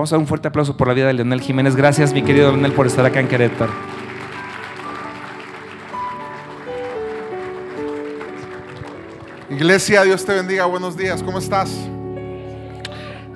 [0.00, 1.76] Vamos a dar un fuerte aplauso por la vida de Leonel Jiménez.
[1.76, 3.70] Gracias, mi querido Leonel, por estar acá en Querétaro.
[9.50, 10.64] Iglesia, Dios te bendiga.
[10.64, 11.70] Buenos días, ¿cómo estás?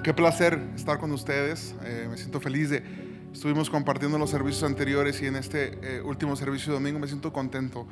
[0.02, 1.74] Qué placer estar con ustedes.
[1.84, 2.82] Eh, me siento feliz de.
[3.30, 7.30] Estuvimos compartiendo los servicios anteriores y en este eh, último servicio de domingo me siento
[7.30, 7.86] contento.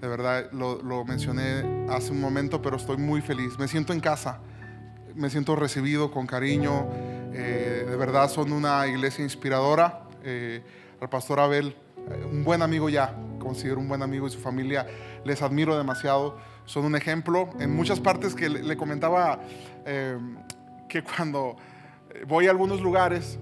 [0.00, 3.58] De verdad, lo, lo mencioné hace un momento, pero estoy muy feliz.
[3.58, 4.38] Me siento en casa,
[5.16, 6.86] me siento recibido con cariño.
[7.34, 10.02] Eh, de verdad, son una iglesia inspiradora.
[11.00, 11.76] al pastor Abel,
[12.30, 14.86] un buen amigo ya, considero un buen amigo y su familia,
[15.24, 17.50] les admiro demasiado son un ejemplo.
[17.58, 19.40] En muchas partes que le, comentaba
[19.84, 20.18] eh,
[20.88, 21.56] que cuando
[22.26, 23.38] voy a algunos lugares,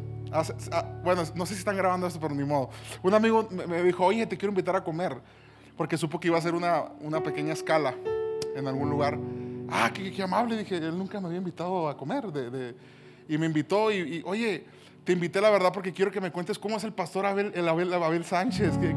[1.04, 2.70] bueno, no sé si están grabando esto, pero ni modo.
[3.02, 5.16] Un amigo me dijo, oye, te quiero invitar a comer,
[5.76, 7.94] porque supo que iba a ser una, una pequeña escala
[8.56, 9.18] en algún lugar.
[9.70, 12.24] Ah, qué, amable, dije, él nunca me había invitado a comer.
[13.28, 14.64] Y me invitó y, oye,
[15.04, 17.68] te invité la verdad porque quiero que me cuentes cómo es el pastor Abel, el
[17.68, 18.94] Abel, Abel Sánchez, que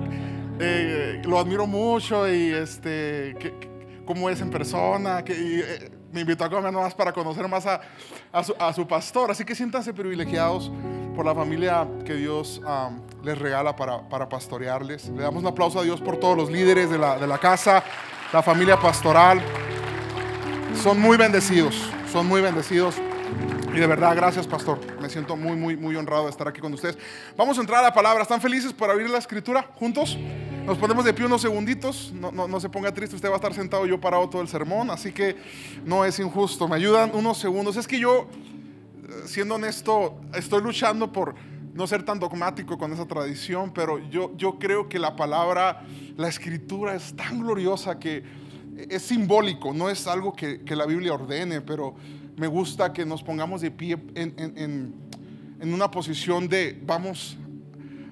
[0.60, 3.36] eh, lo admiro mucho y este...
[3.40, 7.66] Que, cómo es en persona, que eh, me invitó a comer más para conocer más
[7.66, 9.32] a, su, pastor.
[9.32, 10.72] Así que siéntanse privilegiados
[11.16, 12.62] por la familia que Dios
[13.24, 15.10] les regala para, para, pastorearles.
[15.10, 17.84] Le damos un aplauso a Dios por todos los líderes de la, de la casa,
[18.32, 19.42] la familia pastoral.
[20.82, 22.96] Son muy bendecidos, son muy bendecidos.
[23.76, 24.80] Y de verdad, gracias, pastor.
[25.02, 26.98] Me siento muy, muy, muy honrado de estar aquí con ustedes.
[27.36, 28.24] Vamos a entrar a la palabra.
[28.24, 30.18] ¿Están felices por abrir la escritura juntos?
[30.66, 32.14] Nos ponemos de pie unos segunditos.
[32.14, 34.90] No, no, se ponga triste, usted va a estar sentado yo parado todo el sermón.
[34.92, 35.36] Así que
[35.84, 36.70] no es injusto.
[36.70, 37.76] Me ayudan unos segundos.
[37.76, 38.30] Es que yo,
[39.10, 41.36] eh, siendo honesto, estoy luchando por
[41.74, 45.82] no ser tan dogmático con esa tradición, pero yo, yo creo que la palabra,
[46.16, 48.24] la escritura es tan gloriosa que
[48.90, 51.96] es simbólico, no es algo que, que la Biblia ordene, pero
[52.38, 54.94] me gusta que nos pongamos de pie en, en,
[55.60, 57.38] en una posición de vamos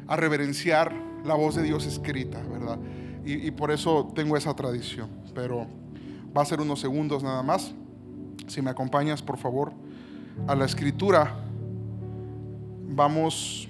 [0.08, 0.94] a reverenciar
[1.26, 2.78] la voz de Dios escrita, ¿verdad?
[3.26, 5.10] Y, por eso tengo esa tradición.
[5.34, 5.66] Pero
[6.36, 7.74] va a ser unos segundos nada más.
[8.48, 9.72] Si me acompañas, por favor,
[10.46, 11.34] a la escritura,
[12.90, 13.70] vamos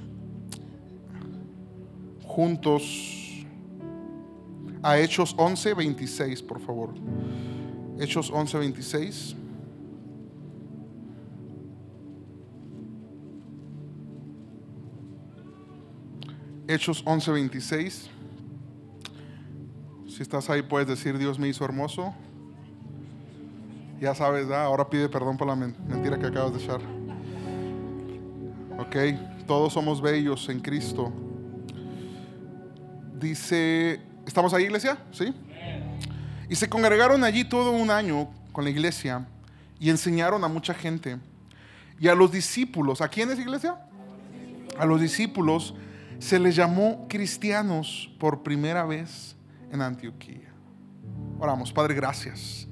[2.25, 3.45] juntos
[4.81, 6.89] a Hechos 11, 26, por favor.
[7.99, 9.35] Hechos 11, 26.
[16.73, 18.09] Hechos 11:26.
[20.07, 22.15] Si estás ahí puedes decir, Dios me hizo hermoso.
[24.01, 26.81] Ya sabes, ahora pide perdón por la mentira que acabas de echar.
[28.79, 31.13] Ok, todos somos bellos en Cristo.
[33.19, 34.97] Dice, ¿estamos ahí iglesia?
[35.11, 35.31] ¿Sí?
[36.49, 39.27] Y se congregaron allí todo un año con la iglesia
[39.79, 41.19] y enseñaron a mucha gente.
[41.99, 43.77] Y a los discípulos, ¿a quiénes iglesia?
[44.79, 45.75] A los discípulos
[46.23, 49.35] se les llamó cristianos por primera vez
[49.73, 50.53] en Antioquía.
[51.37, 52.65] Oramos, Padre, gracias.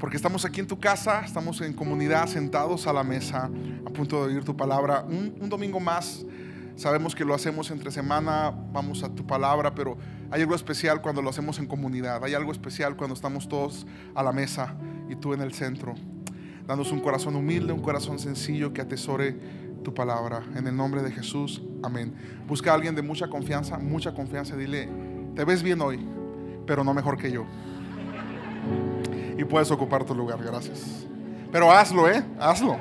[0.00, 3.48] Porque estamos aquí en tu casa, estamos en comunidad, sentados a la mesa,
[3.86, 5.04] a punto de oír tu palabra.
[5.04, 6.26] Un, domingo más,
[6.74, 9.96] sabemos que lo hacemos entre semana, vamos a tu palabra, pero
[10.32, 12.24] hay algo especial cuando lo hacemos en comunidad.
[12.24, 14.74] Hay algo especial cuando estamos todos a la mesa
[15.08, 15.94] y tú en el centro.
[16.66, 19.38] Danos un corazón humilde, un corazón sencillo que atesore
[19.82, 20.42] tu palabra.
[20.54, 22.14] En el nombre de Jesús, amén.
[22.46, 24.56] Busca a alguien de mucha confianza, mucha confianza.
[24.56, 24.88] Dile,
[25.34, 26.06] te ves bien hoy,
[26.66, 27.44] pero no mejor que yo.
[29.36, 31.06] Y puedes ocupar tu lugar, gracias.
[31.50, 32.24] Pero hazlo, ¿eh?
[32.38, 32.76] Hazlo.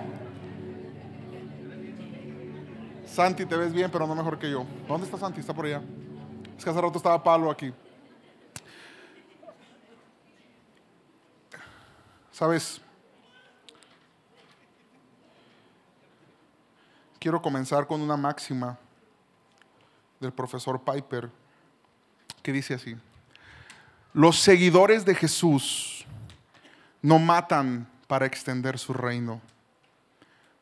[3.05, 4.65] Santi, te ves bien, pero no mejor que yo.
[4.87, 5.41] ¿Dónde está Santi?
[5.41, 5.81] Está por allá.
[6.57, 7.73] Es que hace rato estaba Pablo aquí.
[12.31, 12.81] ¿Sabes?
[17.21, 18.79] Quiero comenzar con una máxima
[20.19, 21.29] del profesor Piper
[22.41, 22.97] que dice así,
[24.11, 26.03] los seguidores de Jesús
[27.03, 29.39] no matan para extender su reino,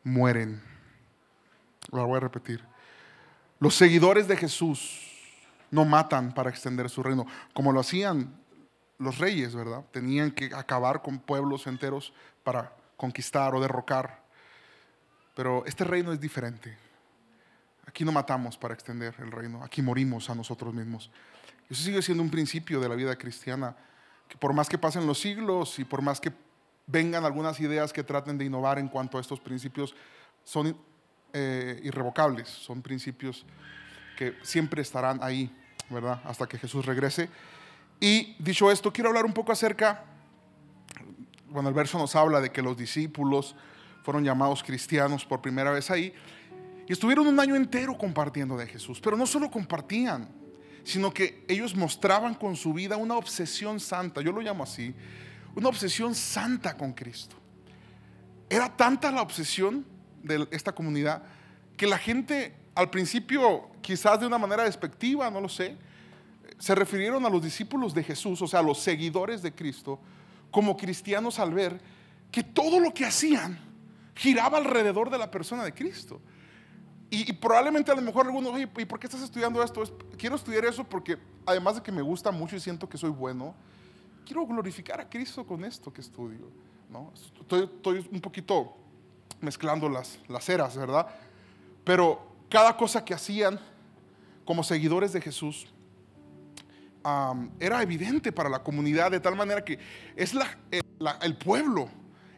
[0.04, 0.62] mueren.
[1.92, 2.62] Lo voy a repetir.
[3.60, 5.00] Los seguidores de Jesús
[5.72, 8.36] no matan para extender su reino, como lo hacían
[8.98, 9.86] los reyes, ¿verdad?
[9.92, 12.14] Tenían que acabar con pueblos enteros
[12.44, 14.29] para conquistar o derrocar.
[15.40, 16.78] Pero este reino es diferente.
[17.86, 21.10] Aquí no matamos para extender el reino, aquí morimos a nosotros mismos.
[21.70, 23.74] Eso sigue siendo un principio de la vida cristiana,
[24.28, 26.34] que por más que pasen los siglos y por más que
[26.88, 29.96] vengan algunas ideas que traten de innovar en cuanto a estos principios,
[30.44, 30.76] son
[31.32, 33.46] eh, irrevocables, son principios
[34.18, 35.50] que siempre estarán ahí,
[35.90, 36.22] ¿verdad?
[36.26, 37.30] Hasta que Jesús regrese.
[38.02, 40.04] Y dicho esto, quiero hablar un poco acerca,
[41.48, 43.56] bueno, el verso nos habla de que los discípulos
[44.04, 46.14] fueron llamados cristianos por primera vez ahí.
[46.88, 50.30] Y estuvieron un año entero compartiendo de Jesús, pero no solo compartían,
[50.84, 54.96] sino que ellos mostraban con su vida una obsesión santa, yo lo llamo así,
[55.56, 57.36] una obsesión santa con Cristo.
[58.50, 59.86] Era tanta la obsesión
[60.24, 61.24] de esta comunidad
[61.78, 65.78] que la gente al principio, quizás de una manera despectiva, no lo sé,
[66.58, 70.00] se refirieron a los discípulos de Jesús, o sea, a los seguidores de Cristo,
[70.50, 71.82] como cristianos al ver
[72.32, 73.60] que todo lo que hacían
[74.20, 76.20] giraba alrededor de la persona de Cristo.
[77.10, 79.82] Y, probablemente a lo mejor algunos, oye, ¿y por qué estás estudiando esto?
[80.18, 83.56] quiero estudiar eso porque además de que me gusta mucho y siento que soy bueno,
[84.26, 86.52] quiero glorificar a Cristo con esto que estudio.
[86.90, 87.12] ¿no?
[87.16, 88.76] Estoy, un poquito
[89.40, 91.08] mezclando las, las eras, ¿verdad?
[91.86, 93.58] Pero cada cosa que hacían
[94.44, 95.66] como seguidores de Jesús
[97.60, 99.80] era evidente para la comunidad, de tal manera que
[100.16, 100.34] es
[101.22, 101.90] el pueblo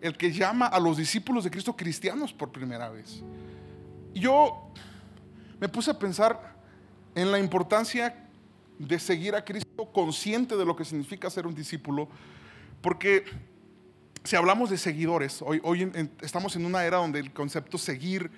[0.01, 3.21] el que llama a los discípulos de Cristo cristianos por primera vez
[4.13, 4.71] yo
[5.59, 6.55] me puse a pensar
[7.15, 8.27] en la importancia
[8.77, 12.07] de seguir a Cristo consciente de lo que significa ser un discípulo,
[12.81, 13.25] porque
[14.23, 18.31] si hablamos de seguidores, hoy, estamos en una era donde el concepto seguir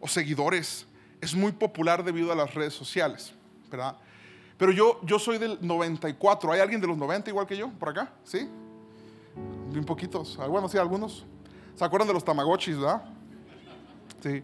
[0.00, 0.86] o seguidores
[1.20, 3.32] es muy popular debido a las redes sociales,
[3.70, 3.96] ¿verdad?
[4.58, 7.90] Pero yo, yo soy del 94, ¿hay alguien de los 90 igual que yo por
[7.90, 8.12] acá?
[8.24, 8.48] ¿Sí?
[9.70, 11.24] Bien poquitos, ah, bueno, sí, algunos.
[11.74, 13.04] ¿Se acuerdan de los tamagotchis, verdad?
[14.22, 14.42] Sí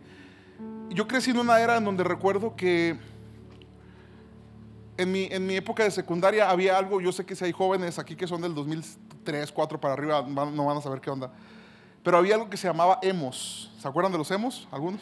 [0.95, 2.99] yo crecí en una era en donde recuerdo que
[4.97, 7.99] en mi, en mi época de secundaria había algo, yo sé que si hay jóvenes
[7.99, 11.31] aquí que son del 2003, 2004 para arriba, no van a saber qué onda,
[12.03, 13.73] pero había algo que se llamaba emos.
[13.79, 14.69] ¿Se acuerdan de los emos?
[14.71, 15.01] ¿Algunos?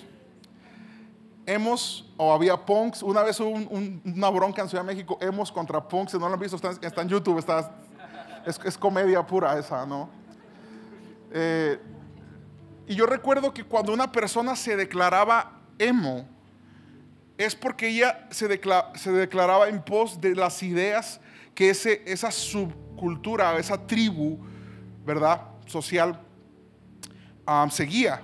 [1.47, 3.03] Emos o había punks.
[3.03, 6.41] Una vez hubo una bronca en Ciudad de México, emos contra punks, no lo han
[6.41, 7.75] visto, está, en YouTube, está,
[8.47, 10.09] es, comedia pura esa, ¿no?
[11.33, 11.79] Eh,
[12.87, 16.27] y yo recuerdo que cuando una persona se declaraba emo
[17.39, 21.21] es porque ella se, declaraba en pos de las ideas
[21.55, 24.39] que ese, esa subcultura, esa tribu,
[25.07, 25.41] ¿verdad?
[25.67, 26.21] Social
[27.71, 28.23] seguía.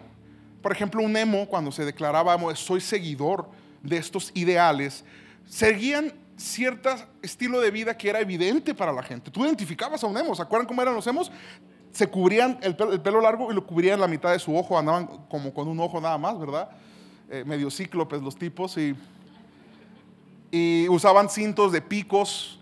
[0.62, 3.48] Por ejemplo, un emo, cuando se declaraba soy seguidor
[3.82, 5.04] de estos ideales,
[5.46, 6.90] seguían cierto
[7.22, 9.30] estilo de vida que era evidente para la gente.
[9.30, 11.32] Tú identificabas a un emo, ¿se acuerdan cómo eran los emos?
[11.92, 14.78] Se cubrían el pelo, el pelo largo y lo cubrían la mitad de su ojo,
[14.78, 16.70] andaban como con un ojo nada más, ¿verdad?
[17.28, 18.94] Eh, medio cíclopes los tipos, y,
[20.88, 22.60] usaban cintos de picos,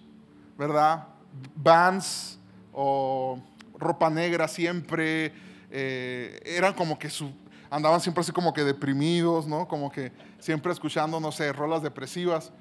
[0.58, 1.06] ¿verdad?
[1.54, 2.40] Vans
[2.72, 3.38] o
[3.78, 5.32] ropa negra siempre.
[5.70, 7.08] Eh, eran como que
[7.70, 9.68] andaban siempre así como que deprimidos, ¿no?
[9.68, 12.52] Como que siempre escuchando, no sé, rolas depresivas.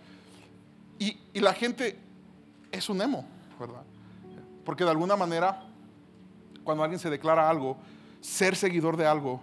[0.99, 1.99] Y, la gente
[2.71, 3.25] es un emo,
[3.59, 3.83] ¿verdad?
[4.63, 5.65] Porque de alguna manera,
[6.63, 7.77] cuando alguien se declara algo,
[8.21, 9.41] ser seguidor de algo,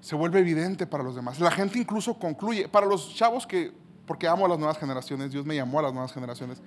[0.00, 1.40] se vuelve evidente para los demás.
[1.40, 3.72] La gente incluso concluye, para los chavos que,
[4.06, 6.60] porque amo a las nuevas generaciones, Dios me llamó a las nuevas generaciones,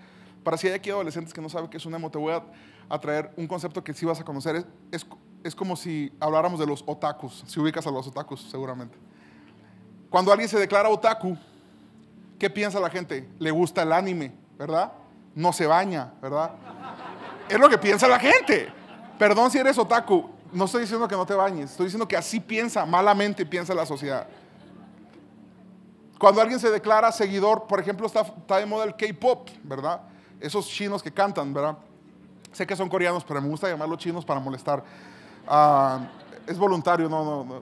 [0.44, 3.00] para si hay aquí adolescentes que no saben qué es un emo, te voy a,
[3.00, 4.66] traer un concepto que sí vas a conocer.
[4.92, 5.06] Es,
[5.44, 8.98] es, como si habláramos de los otakus, si ubicas a los otakus seguramente.
[10.10, 11.38] Cuando alguien se declara otaku,
[12.40, 13.30] ¿qué piensa la gente?
[13.38, 14.94] Le gusta el anime, ¿verdad?
[15.36, 16.52] No se baña, ¿verdad?
[17.50, 18.72] Es lo que piensa la gente.
[19.20, 22.40] Perdón si eres otaku, no estoy diciendo que no te bañes, estoy diciendo que así
[22.40, 24.28] piensa, malamente piensa la sociedad.
[26.18, 28.26] Cuando alguien se declara seguidor, por ejemplo, está,
[28.58, 30.02] de moda el K-pop, ¿verdad?
[30.40, 31.78] Esos chinos que cantan, ¿verdad?
[32.52, 34.84] Sé que son coreanos, pero me gusta llamarlos chinos para molestar.
[35.48, 36.00] Ah,
[36.48, 37.62] es voluntario, no, no, no.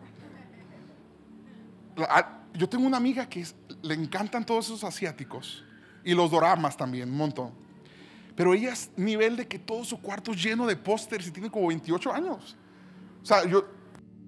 [2.09, 3.45] Ah, yo tengo una amiga que
[3.87, 5.63] le encantan todos esos asiáticos
[6.03, 7.51] y los doramas también, un montón.
[8.35, 11.49] Pero ella es nivel de que todo su cuarto es lleno de pósters y tiene
[11.49, 12.55] como 28 años.
[13.23, 13.65] O sea, yo,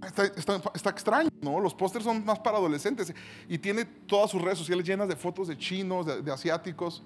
[0.05, 1.59] está, extraño, ¿no?
[1.59, 3.13] Los pósters son más para adolescentes
[3.47, 7.03] y tiene todas sus redes sociales llenas de fotos de chinos, de, asiáticos.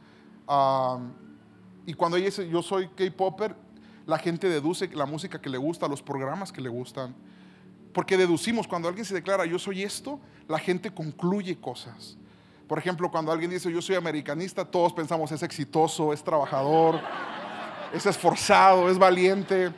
[1.86, 3.56] y cuando ella dice, yo soy K-Popper,
[4.06, 7.16] la gente deduce la música que le gusta, los programas que le gustan.
[7.94, 12.18] Porque deducimos, cuando alguien se declara, yo soy esto, la gente concluye cosas.
[12.74, 17.00] Por ejemplo, cuando alguien dice, yo soy americanista, todos pensamos, es exitoso, es trabajador,
[17.94, 19.72] es esforzado, es valiente.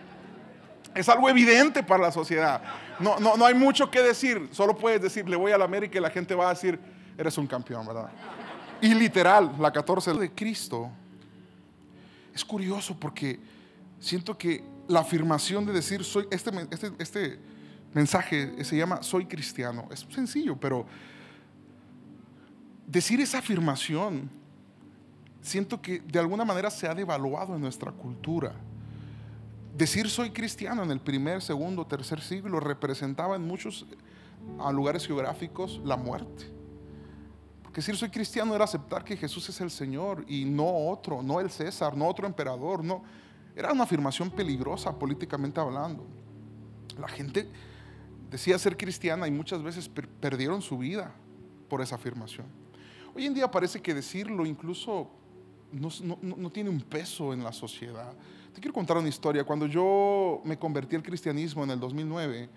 [0.93, 2.61] Es algo evidente para la sociedad.
[3.01, 4.47] No, no, no hay mucho que decir.
[4.53, 6.79] Solo puedes decir, le voy a la América y la gente va a decir,
[7.17, 8.09] eres un campeón, ¿verdad?
[8.79, 10.89] Y literal, la 14 de Cristo.
[12.33, 13.41] Es curioso porque
[13.99, 17.39] siento que la afirmación de decir, soy, este, este, este
[17.93, 19.85] mensaje se llama, soy cristiano.
[19.91, 20.85] Es sencillo, pero
[22.85, 24.29] decir esa afirmación,
[25.41, 28.53] siento que de alguna manera se ha devaluado en nuestra cultura.
[29.75, 33.85] Decir soy cristiano en el primer, segundo, tercer siglo representaba en muchos
[34.71, 36.55] lugares geográficos la muerte.
[37.73, 41.41] Que decir soy cristiano era aceptar que Jesús es el Señor y no otro, no
[41.41, 43.03] el César, no otro emperador, no.
[43.53, 46.05] Era una afirmación peligrosa políticamente hablando.
[46.97, 47.49] La gente
[48.31, 51.13] decía ser cristiana y muchas veces perdieron su vida
[51.67, 52.45] por esa afirmación.
[53.15, 55.09] Hoy en día parece que decirlo incluso
[55.71, 58.13] no, tiene un peso en la sociedad.
[58.53, 59.43] Te quiero contar una historia.
[59.43, 62.49] Cuando yo me convertí al cristianismo en el 2009,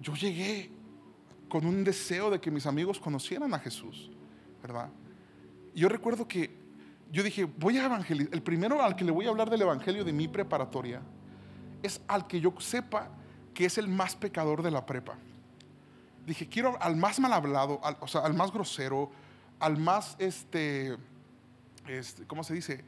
[0.00, 0.70] yo llegué
[1.48, 4.10] con un deseo de que mis amigos conocieran a Jesús,
[4.62, 4.90] ¿verdad?
[5.74, 6.58] yo recuerdo que
[7.12, 8.34] yo dije, voy a evangelizar.
[8.34, 11.00] El primero al que le voy a hablar del evangelio de mi preparatoria
[11.82, 13.08] es al que yo sepa
[13.54, 15.16] que es el más pecador de la prepa.
[16.26, 19.10] Dije, quiero al más mal hablado, al, o sea, al más grosero,
[19.60, 20.96] al más, este,
[21.86, 22.84] este ¿cómo se dice?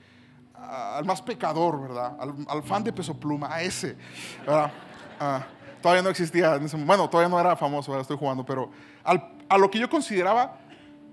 [0.55, 2.17] al más pecador, ¿verdad?
[2.49, 3.97] Al, fan de peso pluma, a ese,
[4.41, 4.73] ¿verdad?
[5.19, 5.47] Ah,
[5.81, 8.71] todavía no existía, bueno, todavía no era famoso, estoy jugando, pero
[9.05, 10.59] a lo que yo consideraba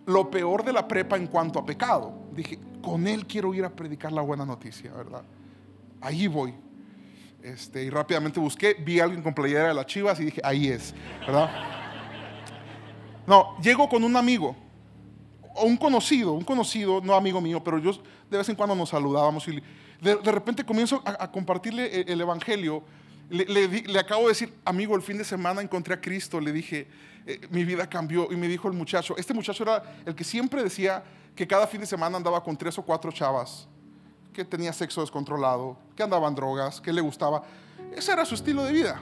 [0.06, 2.14] lo peor de la prepa en cuanto a pecado.
[2.32, 5.24] Dije, con él quiero ir a predicar la buena noticia, ¿verdad?
[6.02, 6.54] Ahí voy.
[7.44, 10.68] Este, y rápidamente busqué, vi a alguien con playera de las chivas y dije, ahí
[10.68, 11.50] es, ¿verdad?
[13.26, 14.56] No, llego con un amigo,
[15.60, 17.92] o un conocido, un conocido, no amigo mío, pero yo
[18.30, 19.62] de vez en cuando nos saludábamos y
[20.02, 22.84] de, repente comienzo a, compartirle el, evangelio.
[23.30, 26.88] Le, acabo de decir, amigo, el fin de semana encontré a Cristo, le dije,
[27.26, 28.32] eh, mi vida cambió.
[28.32, 31.04] Y me dijo el muchacho, este muchacho era el que siempre decía
[31.36, 33.68] que cada fin de semana andaba con tres o cuatro chavas
[34.34, 37.44] que tenía sexo descontrolado, que andaba en drogas, que le gustaba.
[37.96, 39.02] Ese era su estilo de vida.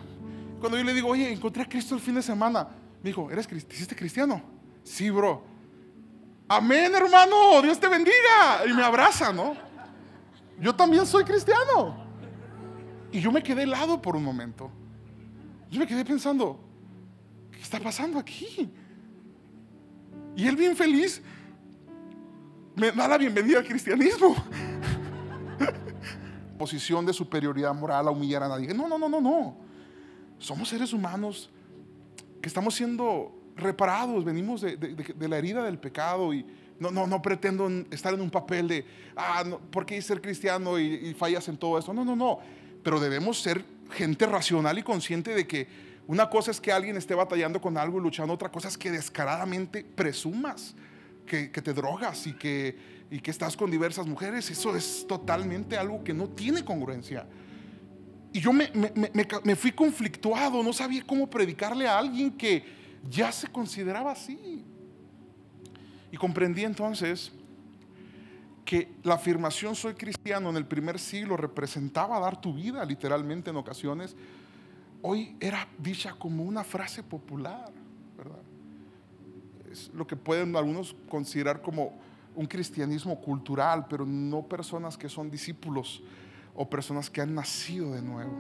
[0.60, 2.68] Cuando yo le digo, oye, encontré a Cristo el fin de semana,
[3.04, 4.42] me dijo, ¿eres cristiano?
[4.84, 5.57] Sí, bro.
[6.50, 8.66] Amén, hermano, Dios te bendiga.
[8.68, 9.56] Y me abraza, ¿no?
[10.60, 12.06] Yo también soy cristiano.
[13.12, 14.72] Y yo me quedé helado por un momento.
[15.70, 16.60] Yo me quedé pensando,
[17.52, 18.72] ¿qué está pasando aquí?
[20.36, 21.22] Y él bien feliz
[22.76, 24.36] me da la bienvenida al cristianismo
[26.58, 28.74] posición de superioridad moral a humillar a nadie.
[28.74, 29.58] No, no, no, no, no.
[30.40, 31.50] Somos seres humanos
[32.42, 34.78] que estamos siendo reparados, venimos de,
[35.28, 36.46] la herida del pecado y
[36.80, 38.86] no, no, no pretendo estar en un papel de,
[39.16, 41.94] ah, no, ¿por qué ser cristiano y, y fallas en todo eso?
[41.94, 42.40] No, no, no.
[42.84, 45.68] Pero debemos ser gente racional y consciente de que
[46.08, 48.92] una cosa es que alguien esté batallando con algo y luchando, otra cosa es que
[48.92, 50.76] descaradamente presumas
[51.26, 55.78] que, que te drogas y que y que estás con diversas mujeres, eso es totalmente
[55.78, 57.26] algo que no tiene congruencia.
[58.34, 58.70] Y yo me,
[59.44, 62.64] me, fui conflictuado, no sabía cómo predicarle a alguien que
[63.10, 64.64] ya se consideraba así.
[66.12, 67.32] Y comprendí entonces
[68.66, 73.56] que la afirmación soy cristiano en el primer siglo representaba dar tu vida literalmente en
[73.56, 74.16] ocasiones.
[75.02, 77.72] Hoy era dicha como una frase popular,
[78.18, 78.42] ¿verdad?
[79.72, 81.94] Es lo que pueden algunos considerar como
[82.36, 86.04] un cristianismo cultural, pero no personas que son discípulos
[86.54, 88.34] o personas que han nacido de nuevo.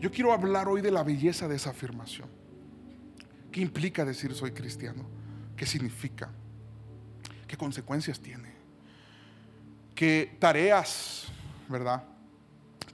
[0.00, 2.41] Yo quiero hablar hoy de la belleza de esa afirmación.
[3.52, 5.04] ¿Qué implica decir soy cristiano?
[5.56, 6.30] ¿Qué significa?
[7.46, 8.50] ¿Qué consecuencias tiene?
[9.94, 11.26] ¿Qué tareas,
[11.68, 12.02] verdad?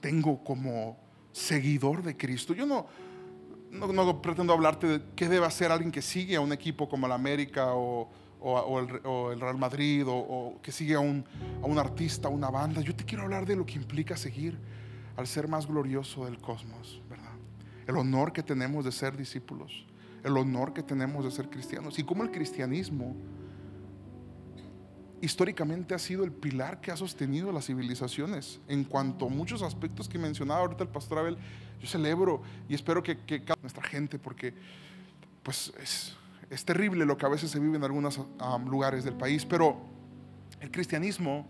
[0.00, 0.98] Tengo como
[1.32, 2.54] seguidor de Cristo.
[2.54, 2.86] Yo no,
[3.70, 7.14] no, pretendo hablarte de qué debe hacer alguien que sigue a un equipo como la
[7.14, 8.10] América o,
[8.40, 8.80] o,
[9.30, 11.24] el, Real Madrid o, que sigue a un,
[11.62, 12.80] a un artista, a una banda.
[12.80, 14.58] Yo te quiero hablar de lo que implica seguir
[15.16, 17.32] al ser más glorioso del cosmos, ¿verdad?
[17.86, 19.86] El honor que tenemos de ser discípulos,
[20.24, 23.14] el honor que tenemos de ser cristianos y cómo el cristianismo
[25.20, 30.08] históricamente ha sido el pilar que ha sostenido las civilizaciones en cuanto a muchos aspectos
[30.08, 31.38] que mencionaba ahorita el pastor Abel.
[31.80, 34.54] Yo celebro y espero que, que nuestra gente, porque
[35.42, 38.20] pues es, terrible lo que a veces se vive en algunos
[38.66, 39.78] lugares del país, pero
[40.60, 41.46] el cristianismo,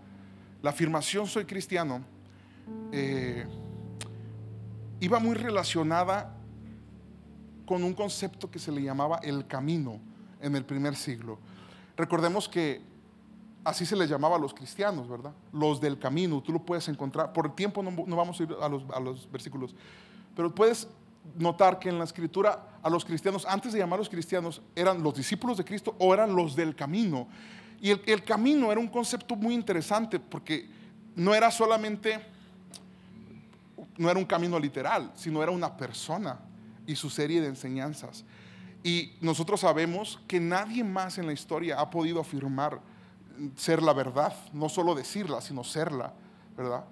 [0.62, 2.02] la afirmación soy cristiano,
[2.92, 3.46] eh,
[5.00, 6.37] iba muy relacionada
[7.68, 10.00] con un concepto que se le llamaba el camino
[10.40, 11.38] en el primer siglo.
[11.98, 12.80] Recordemos que
[13.62, 15.32] así se les llamaba a los cristianos, ¿verdad?
[15.52, 18.68] Los del camino, tú lo puedes encontrar, por el tiempo no, vamos a ir a
[18.70, 19.74] los, versículos,
[20.34, 20.88] pero puedes
[21.36, 25.58] notar que en la escritura a los cristianos, antes de llamarlos cristianos, eran los discípulos
[25.58, 27.28] de Cristo o eran los del camino.
[27.82, 30.70] Y el, camino era un concepto muy interesante porque
[31.14, 32.18] no era solamente,
[33.98, 36.47] no era un camino literal, sino era una persona
[36.88, 38.24] y su serie de enseñanzas.
[38.82, 42.80] Y nosotros sabemos que nadie más en la historia ha podido afirmar
[43.54, 46.12] ser la verdad, no solo decirla, sino serla,
[46.56, 46.84] ¿verdad?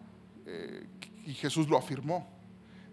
[0.47, 0.87] Eh,
[1.25, 2.37] y Jesús lo afirmó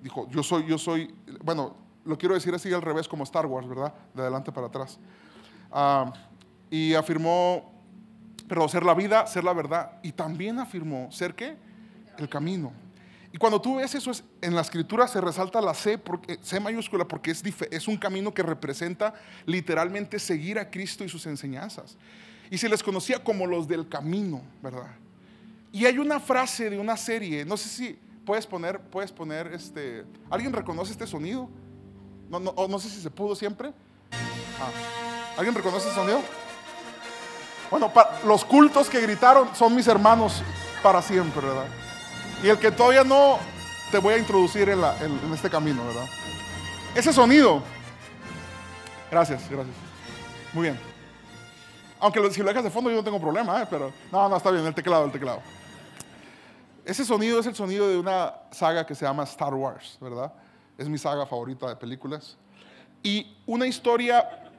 [0.03, 3.67] dijo, yo soy, yo soy, bueno, lo quiero decir así al revés como Star Wars,
[3.67, 3.93] ¿verdad?
[4.13, 4.99] De adelante para atrás.
[5.71, 6.11] Ah,
[6.69, 7.71] y afirmó,
[8.47, 9.93] pero ser la vida, ser la verdad.
[10.03, 11.55] Y también afirmó, ¿ser qué?
[12.17, 12.73] El camino.
[13.33, 16.59] Y cuando tú ves eso, es, en la escritura se resalta la C, porque, C
[16.59, 19.15] mayúscula, porque es, es un camino que representa
[19.47, 21.97] literalmente seguir a Cristo y sus enseñanzas.
[22.51, 24.95] Y se les conocía como los del camino, ¿verdad?
[25.71, 30.05] Y hay una frase de una serie, no sé si puedes poner, puedes poner, este,
[30.29, 31.49] ¿alguien reconoce este sonido?
[32.29, 33.73] No, no, no sé si se pudo siempre.
[34.11, 36.21] Ah, ¿Alguien reconoce este sonido?
[37.71, 37.91] Bueno,
[38.27, 40.43] los cultos que gritaron son mis hermanos
[40.83, 41.82] para siempre, ¿verdad?
[42.43, 43.39] Y el que todavía no,
[43.89, 44.83] te voy a introducir en,
[45.33, 46.05] este camino, ¿verdad?
[46.93, 47.63] Ese sonido.
[49.09, 49.75] Gracias, gracias.
[50.51, 50.79] Muy bien.
[52.01, 53.67] Aunque si lo dejas de fondo yo no tengo problema, ¿eh?
[53.69, 55.41] pero no, no, está bien, el teclado, el teclado.
[56.83, 60.33] Ese sonido es el sonido de una saga que se llama Star Wars, ¿verdad?
[60.77, 62.37] Es mi saga favorita de películas.
[63.01, 64.51] Y una historia,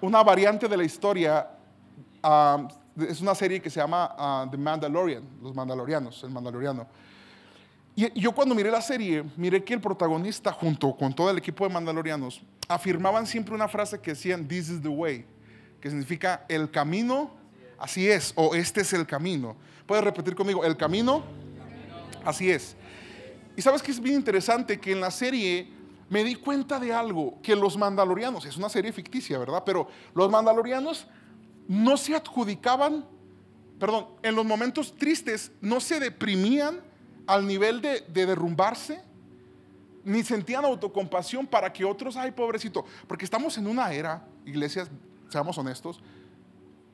[0.00, 1.50] una variante de la historia,
[2.22, 2.66] ah,
[2.96, 6.86] es una serie que se llama ah, The Mandalorian, Los Mandalorianos, el Mandaloriano.
[7.98, 11.66] Y yo cuando miré la serie, miré que el protagonista junto con todo el equipo
[11.66, 15.24] de mandalorianos afirmaban siempre una frase que decían, this is the way,
[15.80, 17.30] que significa el camino,
[17.78, 19.56] así es, o este es el camino.
[19.86, 20.62] ¿Puedes repetir conmigo?
[20.62, 21.24] El camino,
[22.22, 22.76] así es.
[23.56, 25.72] Y sabes que es bien interesante que en la serie
[26.10, 29.62] me di cuenta de algo, que los mandalorianos, es una serie ficticia, ¿verdad?
[29.64, 31.06] Pero los mandalorianos
[31.66, 33.06] no se adjudicaban,
[33.80, 36.80] perdón, en los momentos tristes no se deprimían
[37.26, 39.00] al nivel de, derrumbarse,
[40.04, 44.88] ni sentían autocompasión para que otros, ay pobrecito, porque estamos en una era, iglesias,
[45.28, 46.00] seamos honestos,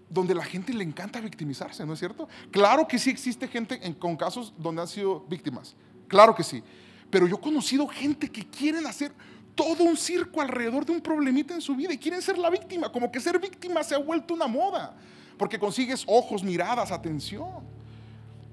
[0.09, 2.29] donde la gente le encanta victimizarse, ¿no es cierto?
[2.51, 5.75] Claro que sí existe gente con casos donde han sido víctimas,
[6.09, 6.63] claro que sí,
[7.11, 9.13] pero yo he conocido gente que quieren hacer
[9.55, 12.91] todo un circo alrededor de un problemita en su vida y quieren ser la víctima,
[12.91, 14.97] como que ser víctima se ha vuelto una moda,
[15.37, 17.82] porque consigues ojos, miradas, atención.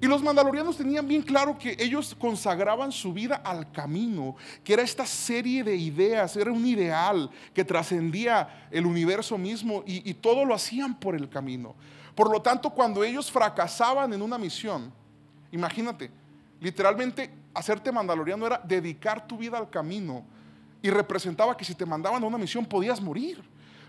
[0.02, 4.82] Y los mandalorianos tenían bien claro que ellos consagraban su vida al camino, que era
[4.82, 10.56] esta serie de ideas, era un ideal que trascendía el universo mismo y, todo lo
[10.56, 11.76] hacían por el camino.
[12.16, 14.92] Por lo tanto, cuando ellos fracasaban en una misión,
[15.52, 16.10] imagínate,
[16.62, 20.24] literalmente hacerte mandaloriano era dedicar tu vida al camino
[20.82, 23.44] y representaba que si te mandaban a una misión podías morir.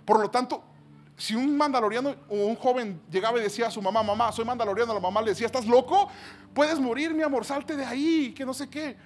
[0.05, 0.65] Por lo tanto,
[1.21, 4.95] si un mandaloriano o un joven llegaba y decía a su mamá, mamá, soy mandaloriano,
[4.95, 6.09] la mamá le decía, ¿estás loco?
[6.55, 8.97] Puedes morir, mi amor, salte de ahí, que no sé qué.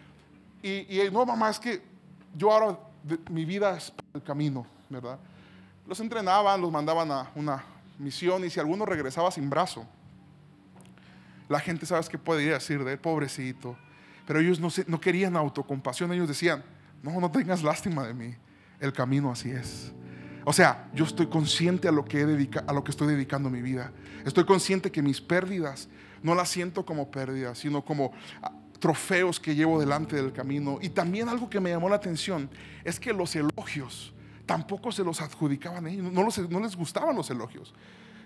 [0.63, 1.83] Y, y no, mamá, es que
[2.37, 2.79] yo ahora,
[3.31, 5.19] mi vida es el camino, ¿verdad?
[5.89, 7.65] Los entrenaban, los mandaban a una
[7.99, 9.85] misión y si alguno regresaba sin brazo,
[11.49, 12.99] la gente, ¿sabes qué podría decir de él?
[13.01, 13.77] Pobrecito.
[14.25, 16.63] Pero ellos no, no querían autocompasión, ellos decían,
[17.03, 18.37] no, no tengas lástima de mí,
[18.79, 19.93] el camino así es.
[20.45, 23.93] O sea, yo estoy consciente a lo que, a lo que estoy dedicando mi vida.
[24.25, 25.89] Estoy consciente que mis pérdidas
[26.23, 30.79] no las siento como pérdidas, sino como ah, trofeos que llevo delante del camino.
[30.83, 32.51] Y también algo que me llamó la atención
[32.85, 34.13] es que los elogios
[34.47, 37.75] tampoco se los adjudicaban a ellos, no, no les gustaban los elogios.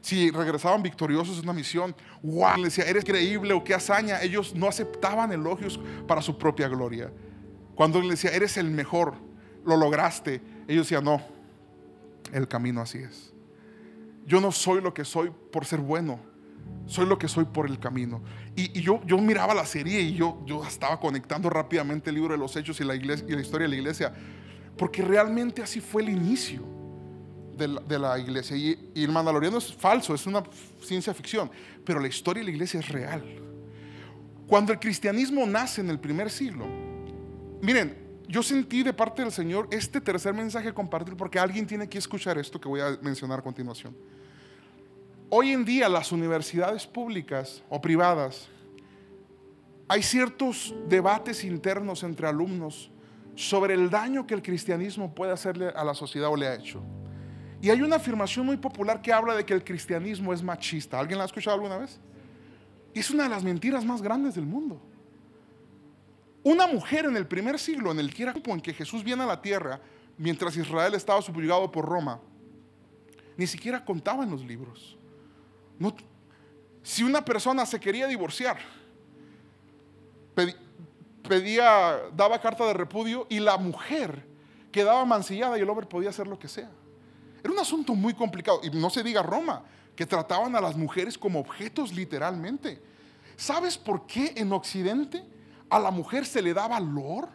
[0.00, 4.54] Si regresaban victoriosos en una misión, wow, les decía, eres creíble o qué hazaña, ellos
[4.54, 7.12] no aceptaban elogios para su propia gloria.
[7.74, 9.14] Cuando les decía, eres el mejor,
[9.64, 11.22] lo lograste, ellos decían, no,
[12.32, 13.32] el camino así es.
[14.26, 16.20] Yo no soy lo que soy por ser bueno,
[16.86, 18.22] soy lo que soy por el camino.
[18.56, 22.38] Y, yo, yo miraba la serie y yo, yo estaba conectando rápidamente el libro de
[22.38, 24.12] los hechos y la, iglesia, y la historia de la iglesia,
[24.76, 26.62] porque realmente así fue el inicio
[27.56, 28.56] de la, iglesia.
[28.56, 30.42] Y, y, el mandaloriano es falso, es una
[30.80, 31.50] ciencia ficción,
[31.84, 33.24] pero la historia de la iglesia es real.
[34.46, 36.66] Cuando el cristianismo nace en el primer siglo,
[37.60, 41.96] miren, yo sentí de parte del Señor este tercer mensaje compartir porque alguien tiene que
[41.96, 43.96] escuchar esto que voy a mencionar a continuación.
[45.30, 48.48] Hoy en día las universidades públicas o privadas,
[49.88, 52.90] hay ciertos debates internos entre alumnos
[53.34, 56.82] sobre el daño que el cristianismo puede hacerle a la sociedad o le ha hecho.
[57.62, 61.00] Y hay una afirmación muy popular que habla de que el cristianismo es machista.
[61.00, 61.98] ¿Alguien la ha escuchado alguna vez?
[62.94, 64.80] Es una de las mentiras más grandes del mundo.
[66.42, 69.42] Una mujer en el primer siglo, en el tiempo en que Jesús viene a la
[69.42, 69.80] tierra,
[70.16, 72.20] mientras Israel estaba subyugado por Roma,
[73.36, 74.96] ni siquiera contaba en los libros.
[76.82, 78.58] si una persona se quería divorciar,
[81.28, 84.24] pedía, daba carta de repudio y la mujer
[84.72, 86.70] quedaba mancillada y el hombre podía hacer lo que sea.
[87.42, 88.60] Era un asunto muy complicado.
[88.62, 89.62] Y no se diga Roma,
[89.94, 92.80] que trataban a las mujeres como objetos literalmente.
[93.36, 95.24] ¿Sabes por qué en Occidente
[95.70, 97.28] a la mujer se le da valor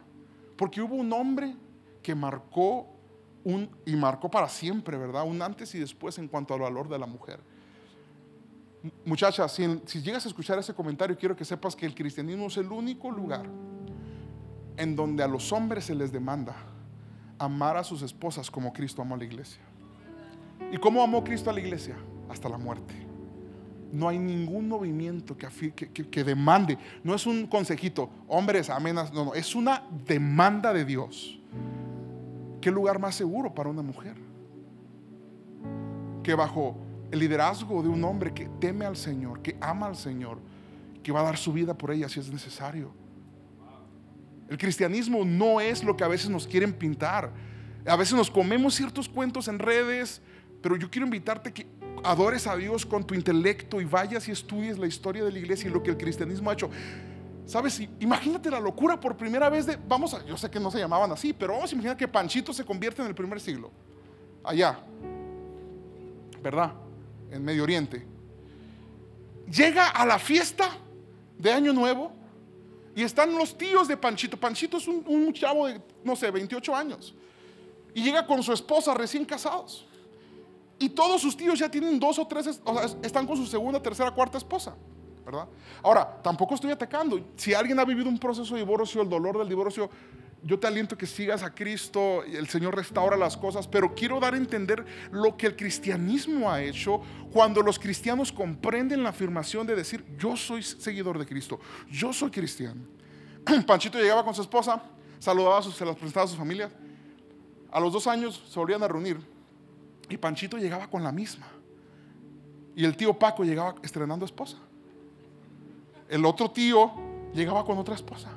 [0.57, 1.55] porque hubo un hombre
[2.01, 2.87] que marcó
[3.43, 5.23] un, y marcó para siempre, ¿verdad?
[5.25, 7.39] Un antes y después en cuanto al valor de la mujer.
[9.05, 12.57] Muchacha, si, si llegas a escuchar ese comentario, quiero que sepas que el cristianismo es
[12.57, 13.45] el único lugar
[14.77, 16.55] en donde a los hombres se les demanda
[17.37, 19.61] amar a sus esposas como Cristo amó a la iglesia.
[20.71, 21.95] ¿Y cómo amó Cristo a la iglesia?
[22.29, 23.02] Hasta la muerte.
[23.93, 26.79] No hay ningún movimiento que, que- que demande.
[27.03, 29.13] No es un consejito, hombres, amenas.
[29.13, 31.39] No, no, es una demanda de Dios.
[32.59, 34.15] ¿Qué lugar más seguro para una mujer?
[36.23, 36.75] Que bajo
[37.11, 40.39] el liderazgo de un hombre que teme al Señor, que ama al Señor,
[41.03, 42.91] que va a dar su vida por ella si es necesario.
[44.49, 47.31] El cristianismo no es lo que a veces nos quieren pintar.
[47.85, 50.21] A veces nos comemos ciertos cuentos en redes,
[50.63, 51.67] pero yo quiero invitarte que
[52.03, 55.69] adores a Dios con tu intelecto y vayas y estudies la historia de la iglesia
[55.69, 56.69] y lo que el cristianismo ha hecho.
[57.45, 60.79] Sabes, imagínate la locura por primera vez de, vamos a, yo sé que no se
[60.79, 63.71] llamaban así, pero vamos a imaginar que Panchito se convierte en el primer siglo,
[64.43, 64.79] allá,
[66.41, 66.73] ¿verdad?
[67.31, 68.05] En Medio Oriente.
[69.51, 70.69] Llega a la fiesta
[71.37, 72.13] de Año Nuevo
[72.95, 74.37] y están los tíos de Panchito.
[74.37, 77.13] Panchito es un, un chavo de, no sé, 28 años.
[77.93, 79.85] Y llega con su esposa recién casados.
[80.79, 83.45] Y todos sus tíos ya tienen dos o tres, es- o sea, están con su
[83.45, 84.75] segunda, tercera, cuarta esposa.
[85.25, 85.47] ¿Verdad?
[85.81, 87.17] Ahora, tampoco estoy atacando.
[87.37, 89.89] Si alguien ha vivido un proceso de divorcio, el dolor del divorcio,
[90.45, 94.33] yo te aliento que sigas a Cristo, el Señor restaura las cosas, pero quiero dar
[94.33, 96.99] a entender lo que el cristianismo ha hecho
[97.31, 101.57] cuando los cristianos comprenden la afirmación de decir, yo soy seguidor de Cristo,
[101.89, 102.81] yo soy cristiano.
[103.65, 104.83] Panchito llegaba con su esposa,
[105.19, 106.69] saludaba, a sus, se las presentaba a sus familias.
[107.71, 109.17] A los dos años se volvían a reunir
[110.09, 111.47] y Panchito llegaba con la misma.
[112.75, 114.57] Y el tío Paco llegaba estrenando esposa.
[116.09, 116.91] El otro tío
[117.33, 118.31] llegaba con otra esposa.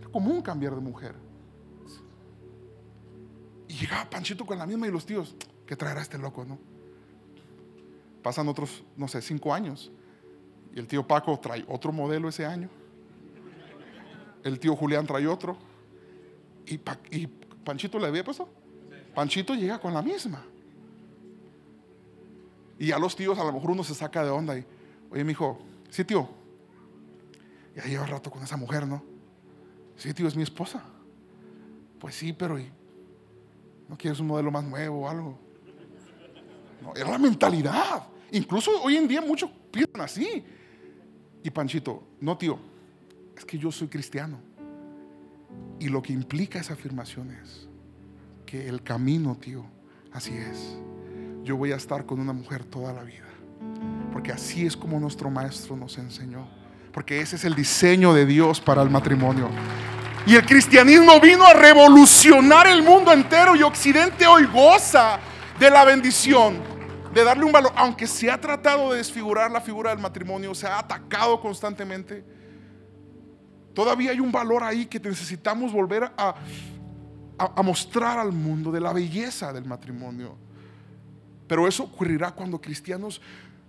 [0.00, 1.14] Era común cambiar de mujer.
[3.68, 5.34] Y llegaba Panchito con la misma y los tíos,
[5.66, 6.58] ¿qué traerá este loco, no?
[8.22, 9.90] Pasan otros, no sé, cinco años.
[10.74, 12.68] Y el tío Paco trae otro modelo ese año.
[14.44, 15.56] El tío Julián trae otro.
[16.66, 16.80] Y,
[17.10, 17.26] y
[17.64, 18.48] Panchito le había puesto.
[19.14, 20.44] Panchito llega con la misma.
[22.82, 24.66] Y a los tíos a lo mejor uno se saca de onda y,
[25.08, 25.56] oye, mi hijo,
[25.88, 26.28] sí, tío,
[27.76, 29.04] ya lleva rato con esa mujer, ¿no?
[29.94, 30.82] Sí, tío, es mi esposa.
[32.00, 32.68] Pues sí, pero ¿y
[33.88, 35.38] ¿no quieres un modelo más nuevo o algo?
[36.82, 38.02] No, era la mentalidad.
[38.32, 40.44] Incluso hoy en día muchos piensan así.
[41.40, 42.58] Y Panchito, no, tío,
[43.36, 44.40] es que yo soy cristiano.
[45.78, 47.68] Y lo que implica esa afirmación es
[48.44, 49.64] que el camino, tío,
[50.10, 50.80] así es.
[51.42, 53.26] Yo voy a estar con una mujer toda la vida.
[54.12, 56.48] Porque así es como nuestro maestro nos enseñó.
[56.92, 59.48] Porque ese es el diseño de Dios para el matrimonio.
[60.26, 65.18] Y el cristianismo vino a revolucionar el mundo entero y Occidente hoy goza
[65.58, 66.72] de la bendición
[67.12, 70.66] de darle un valor, aunque se ha tratado de desfigurar la figura del matrimonio, se
[70.66, 72.24] ha atacado constantemente.
[73.74, 76.34] Todavía hay un valor ahí que necesitamos volver a,
[77.38, 80.36] a, mostrar al mundo de la belleza del matrimonio.
[81.46, 83.20] Pero eso ocurrirá cuando cristianos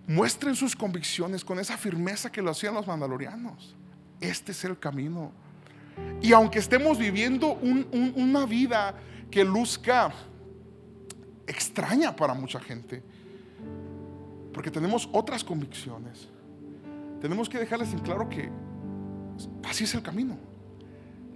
[0.08, 3.76] muestren sus convicciones con esa firmeza que lo hacían los mandalorianos.
[4.20, 5.32] Este es el camino.
[6.22, 8.96] Y aunque estemos viviendo un- un- una vida
[9.30, 10.12] que luzca
[11.48, 13.04] extraña para mucha gente,
[14.54, 16.28] porque tenemos otras convicciones,
[17.22, 18.50] tenemos que dejarles en claro que
[19.68, 20.38] así es el camino.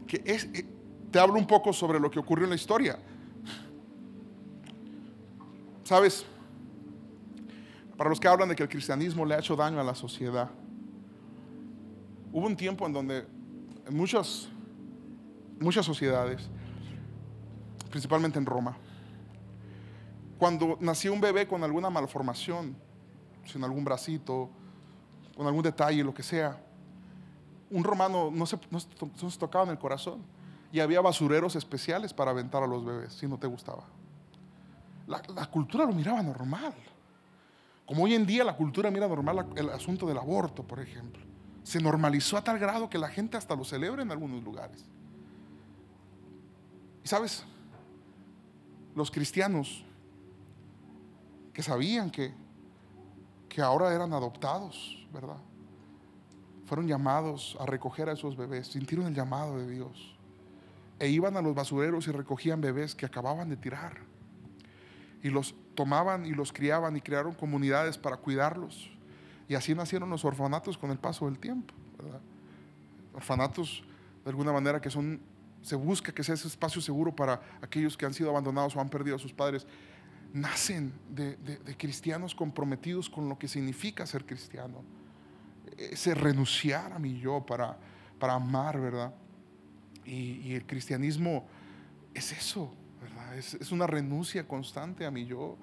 [0.06, 0.65] Que es, eh,
[1.12, 3.00] te hablo un poco sobre lo que ocurrió en la historia.
[5.88, 6.26] Sabes,
[7.95, 10.50] para los que hablan de que el cristianismo le ha hecho daño a la sociedad,
[12.34, 13.26] hubo un tiempo en donde
[13.86, 14.50] en muchas,
[15.62, 16.50] muchas sociedades,
[17.89, 18.76] principalmente en Roma,
[20.38, 22.76] cuando nacía un bebé con alguna malformación,
[23.45, 24.50] sin algún bracito,
[25.38, 26.62] con algún detalle, lo que sea,
[27.69, 28.80] un romano no se, no
[29.30, 30.21] se tocaba en el corazón
[30.69, 33.86] y había basureros especiales para aventar a los bebés si no te gustaba.
[35.08, 36.74] La, cultura lo miraba normal.
[37.86, 41.24] Como hoy en día la cultura mira normal el asunto del aborto, por ejemplo.
[41.63, 44.86] Se normalizó a tal grado que la gente hasta lo celebra en algunos lugares.
[47.04, 47.46] Y sabes,
[48.96, 49.86] los cristianos
[51.54, 52.34] que sabían que,
[53.48, 55.38] que ahora eran adoptados, ¿verdad?
[56.65, 60.17] Fueron llamados a recoger a esos bebés, sintieron el llamado de Dios.
[61.00, 64.16] E iban a los basureros y recogían bebés que acababan de tirar.
[65.23, 68.89] Y los tomaban y los criaban y crearon comunidades para cuidarlos.
[69.49, 71.73] Y así nacieron los orfanatos con el paso del tiempo.
[71.97, 72.19] ¿verdad?
[73.13, 73.84] Orfanatos,
[74.23, 75.19] de alguna manera, que son,
[75.62, 78.89] se busca que sea ese espacio seguro para aquellos que han sido abandonados o han
[78.89, 79.65] perdido a sus padres.
[80.34, 84.84] nacen de, de- de cristianos comprometidos con lo que significa ser cristiano.
[85.77, 87.77] Ese renunciar a mi yo para,
[88.19, 89.13] para amar, ¿verdad?
[90.06, 91.45] Y, y el cristianismo
[92.13, 92.73] es eso.
[93.35, 95.57] Es, es una renuncia constante a mi yo.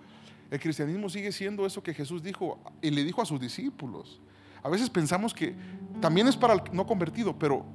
[0.50, 4.20] El cristianismo sigue siendo eso que Jesús dijo y le dijo a sus discípulos.
[4.62, 5.55] A veces pensamos que
[6.00, 7.66] también es para el no convertido, pero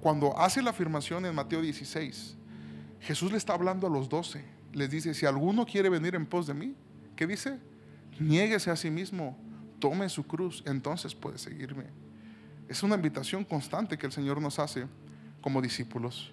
[0.00, 2.36] cuando hace la afirmación en Mateo 16,
[3.00, 4.44] Jesús le está hablando a los doce.
[4.72, 6.76] Les dice, si alguno quiere venir en pos de mí,
[7.16, 7.58] ¿qué dice?
[8.20, 9.36] Niéguese a sí mismo,
[9.80, 11.86] tome su cruz, entonces puede seguirme.
[12.68, 14.86] Es una invitación constante que el Señor nos hace
[15.40, 16.32] como discípulos.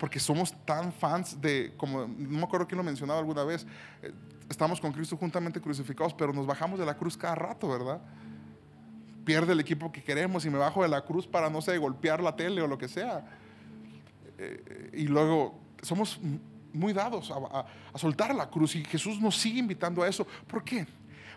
[0.00, 3.66] Porque somos tan fans de, como no me acuerdo quién lo mencionaba alguna vez,
[4.00, 4.10] eh,
[4.48, 8.00] estamos con Cristo juntamente crucificados, pero nos bajamos de la cruz cada rato, ¿verdad?
[9.26, 12.22] Pierde el equipo que queremos y me bajo de la cruz para, no sé, golpear
[12.22, 13.26] la tele o lo que sea.
[14.38, 16.18] Eh, y luego somos
[16.72, 17.66] muy dados a,
[17.98, 20.26] soltar la cruz y Jesús nos sigue invitando a eso.
[20.46, 20.86] ¿Por qué?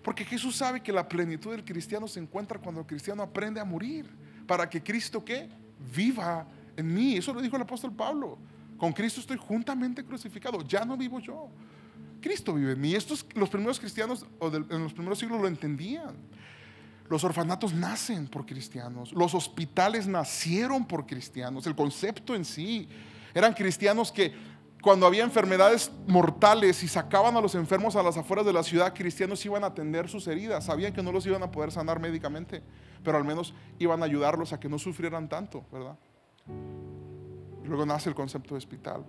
[0.02, 3.66] Porque Jesús sabe que la plenitud del cristiano se encuentra cuando el cristiano aprende a
[3.66, 4.10] morir,
[4.48, 5.50] para que Cristo qué?
[5.94, 6.48] Viva
[6.78, 7.18] en mí.
[7.18, 8.38] Eso lo dijo el apóstol Pablo.
[8.78, 11.50] Con Cristo estoy juntamente crucificado, ya no vivo yo.
[12.22, 12.96] Cristo vive en mí.
[12.96, 16.16] Estos, los primeros cristianos o en los primeros siglos lo entendían.
[17.10, 22.88] Los orfanatos nacen por cristianos, los hospitales nacieron por cristianos, el concepto en sí.
[23.34, 24.34] Eran cristianos que
[24.82, 28.94] cuando había enfermedades mortales y sacaban a los enfermos a las afueras de la ciudad,
[28.94, 30.66] cristianos iban a atender sus heridas.
[30.66, 32.64] Sabían que no los iban a poder sanar médicamente,
[33.04, 35.98] pero al menos iban a ayudarlos a que no sufrieran tanto, ¿verdad?
[37.66, 39.04] Luego nace el concepto de hospital.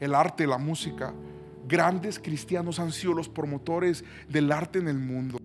[0.00, 1.12] El arte, la música.
[1.66, 5.38] Grandes cristianos han sido los promotores del arte en el mundo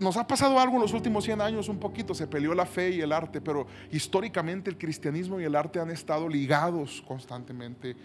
[0.00, 2.90] nos ha pasado algo en los últimos 100 años, un poquito, se peleó la fe
[2.90, 7.96] y el arte, pero históricamente el cristianismo y el arte han estado ligados constantemente.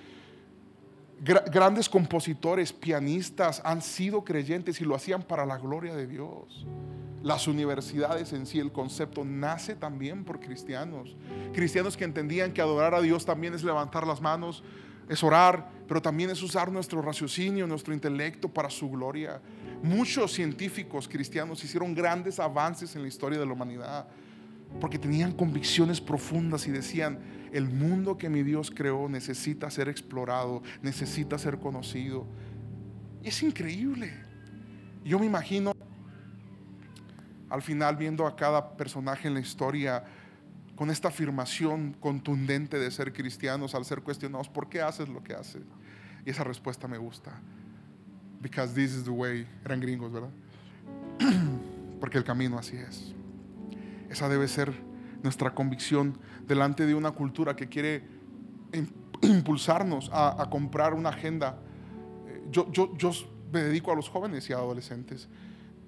[1.24, 6.66] Gra- grandes compositores, pianistas han sido creyentes y lo hacían para la gloria de Dios.
[7.24, 11.16] Las universidades en sí, el concepto nace también por cristianos.
[11.54, 14.62] Cristianos que entendían que adorar a Dios también es levantar las manos,
[15.08, 19.42] es orar, pero también es usar nuestro raciocinio, nuestro intelecto para su gloria.
[19.82, 24.06] Muchos científicos cristianos hicieron grandes avances en la historia de la humanidad
[24.80, 27.20] porque tenían convicciones profundas y decían,
[27.52, 32.26] el mundo que mi Dios creó necesita ser explorado, necesita ser conocido.
[33.24, 34.12] Y es increíble.
[35.06, 35.74] Yo me imagino
[37.54, 40.04] al final viendo a cada personaje en la historia
[40.76, 45.36] con esta afirmación contundente de ser cristianos al ser cuestionados, ¿por qué haces lo que
[45.36, 45.62] haces?
[46.26, 47.40] Y esa respuesta me gusta.
[48.42, 49.46] Because this is the way.
[49.64, 50.32] Eran gringos, ¿verdad?
[52.00, 53.14] Porque el camino así es.
[54.10, 54.74] Esa debe ser
[55.22, 58.04] nuestra convicción delante de una cultura que quiere
[58.72, 58.90] im-
[59.22, 61.60] impulsarnos a, a comprar una agenda.
[62.28, 63.12] Eh, Yo, yo, yo
[63.52, 65.30] me dedico a los jóvenes y a adolescentes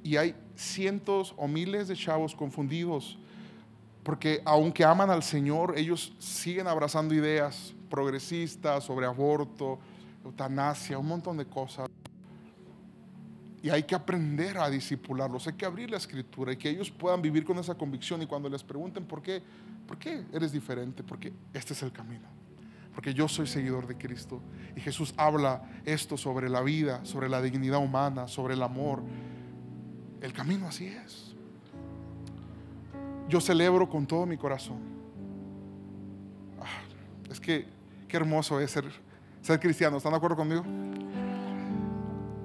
[0.05, 3.17] y hay cientos o miles de chavos confundidos
[4.05, 9.79] porque aunque aman al Señor, ellos siguen abrazando ideas progresistas sobre aborto,
[10.23, 11.89] eutanasia, un montón de cosas.
[13.63, 17.19] Y hay que aprender a disipularlos, hay que abrir la escritura y que ellos puedan
[17.19, 18.21] vivir con esa convicción.
[18.21, 19.41] Y cuando les pregunten por qué,
[19.87, 22.27] por qué eres diferente, porque este es el camino.
[22.93, 24.39] Porque yo soy seguidor de Cristo.
[24.75, 29.01] Y Jesús habla esto sobre la vida, sobre la dignidad humana, sobre el amor.
[30.25, 31.35] El camino así es.
[33.29, 34.77] Yo celebro con todo mi corazón.
[36.59, 36.81] Ah,
[37.29, 37.67] es que
[38.07, 38.85] qué hermoso es ser,
[39.43, 39.97] ser cristiano.
[39.97, 40.63] ¿Están de acuerdo conmigo?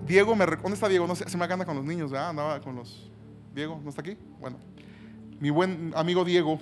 [0.07, 1.07] Diego, me, ¿dónde está Diego?
[1.07, 2.29] No se me gana con los niños, ¿verdad?
[2.31, 3.11] Andaba con los...
[3.55, 4.19] Diego, ¿no está aquí?
[4.39, 4.59] Bueno,
[5.41, 6.61] mi buen amigo Diego,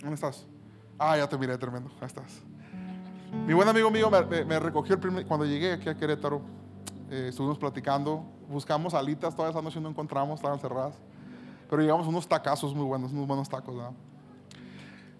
[0.00, 0.46] ¿dónde estás?
[0.98, 2.40] Ah, ya te miré, tremendo, ahí estás.
[3.46, 6.40] Mi buen amigo mío me, me- me recogió el primer, cuando llegué aquí a Querétaro,
[7.10, 10.94] eh, estuvimos platicando, buscamos alitas, toda esa noche no encontramos, estaban cerradas,
[11.68, 13.92] pero llegamos unos tacazos muy buenos, unos buenos tacos, ¿verdad?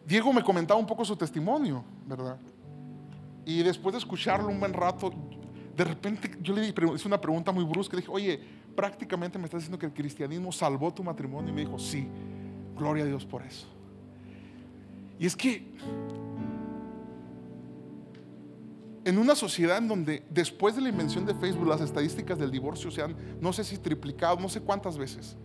[0.07, 2.37] Diego me comentaba un poco su testimonio, ¿verdad?
[3.45, 5.13] Y después de escucharlo un buen rato,
[5.77, 7.97] de repente yo le hice una pregunta muy brusca.
[7.97, 8.41] Dije, oye,
[8.75, 11.51] prácticamente me estás diciendo que el cristianismo salvó tu matrimonio.
[11.51, 12.09] Y me dijo, sí,
[12.77, 13.67] gloria a Dios por eso.
[15.19, 15.75] Y es que
[19.05, 22.91] en una sociedad en donde después de la invención de Facebook las estadísticas del divorcio
[22.91, 25.37] se han, no sé si triplicado, no sé cuántas veces.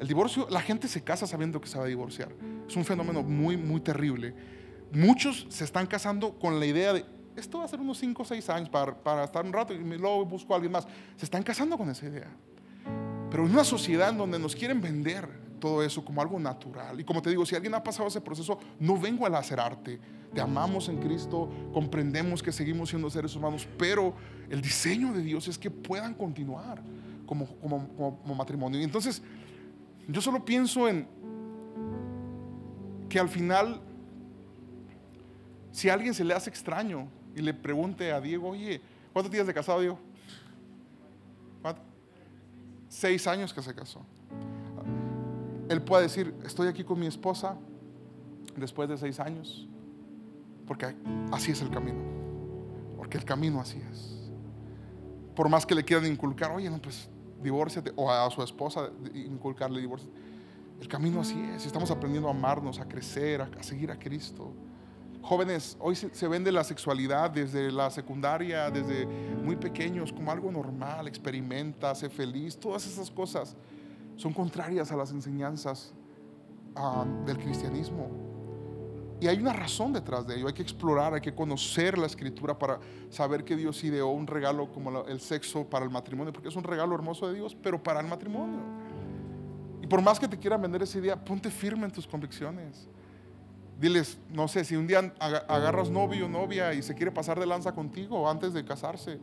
[0.00, 2.32] El divorcio, la gente se casa sabiendo que se va a divorciar.
[2.66, 4.34] Es un fenómeno muy, muy terrible.
[4.92, 7.04] Muchos se están casando con la idea de,
[7.36, 9.78] esto va a ser unos 5 o 6 años para, para estar un rato y
[9.78, 10.86] luego busco a alguien más.
[11.16, 12.30] Se están casando con esa idea.
[13.30, 17.00] Pero en una sociedad en donde nos quieren vender todo eso como algo natural.
[17.00, 19.98] Y como te digo, si alguien ha pasado ese proceso, no vengo a lacerarte,
[20.34, 24.14] te amamos en Cristo, comprendemos que seguimos siendo seres humanos, pero
[24.50, 26.82] el diseño de Dios es que puedan continuar
[27.26, 27.46] como,
[28.36, 28.80] matrimonio.
[28.80, 29.22] Y entonces,
[30.08, 31.06] yo solo pienso en
[33.08, 33.80] que al final,
[35.70, 38.80] si alguien se le hace extraño y le pregunte a Diego, oye,
[39.12, 39.98] ¿cuántos días de casado, Diego?
[42.88, 44.02] Seis años que se casó.
[45.68, 47.56] Él puede decir, estoy aquí con mi esposa
[48.56, 49.66] después de seis años,
[50.66, 50.94] porque
[51.32, 52.00] así es el camino,
[52.96, 54.30] porque el camino así es.
[55.34, 57.08] Por más que le quieran inculcar, oye, no, pues
[57.42, 60.10] divórciate, o a su esposa inculcarle divorcio.
[60.80, 61.66] El camino así es.
[61.66, 64.52] Estamos aprendiendo a amarnos, a crecer, a, seguir a Cristo.
[65.22, 71.08] Jóvenes, hoy se, vende la sexualidad desde la secundaria, desde muy pequeños, como algo normal.
[71.08, 72.58] Experimenta, sé feliz.
[72.58, 73.56] Todas esas cosas
[74.16, 75.94] son contrarias a las enseñanzas
[76.76, 78.33] ah, del cristianismo.
[79.24, 80.48] Y hay una razón detrás de ello.
[80.48, 84.70] Hay que explorar, hay que conocer la escritura para saber que Dios ideó un regalo
[84.70, 88.00] como el sexo para el matrimonio, porque es un regalo hermoso de Dios, pero para
[88.00, 88.60] el matrimonio.
[89.80, 92.86] Y por más que te quieran vender esa idea, ponte firme en tus convicciones.
[93.80, 97.46] Diles, no sé, si un día agarras novio o novia y se quiere pasar de
[97.46, 99.18] lanza contigo antes de casarse,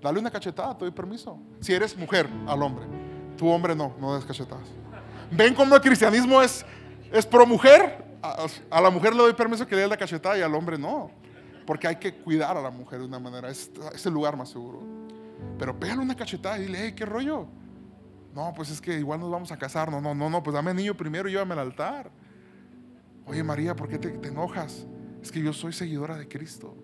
[0.00, 1.38] dale una cachetada, te doy permiso.
[1.60, 2.86] Si eres mujer, al hombre.
[3.36, 4.66] Tu hombre no, no des cachetadas.
[5.30, 6.64] Ven cómo el cristianismo es,
[7.12, 10.42] es pro mujer, a, la mujer le doy permiso que le dé la cachetada y
[10.42, 11.10] al hombre no.
[11.66, 13.50] Porque hay que cuidar a la mujer de una manera.
[13.50, 13.70] Es,
[14.04, 14.82] el lugar más seguro.
[15.58, 17.46] Pero pégale una cachetada y dile, hey, ¿qué rollo?
[18.34, 19.90] No, pues es que igual nos vamos a casar.
[19.90, 22.10] No, no, no, no, pues dame niño primero y llévame al altar.
[23.26, 24.86] Oye María, ¿por qué te, te enojas?
[25.22, 26.76] Es que yo soy seguidora de Cristo.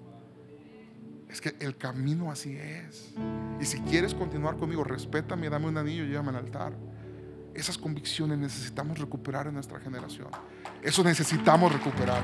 [1.29, 3.13] Es que el camino así es.
[3.61, 6.75] Y si quieres continuar conmigo, respétame, dame un anillo y llévame al altar.
[7.55, 10.29] Esas convicciones necesitamos recuperar en nuestra generación.
[10.83, 12.21] Eso necesitamos recuperar.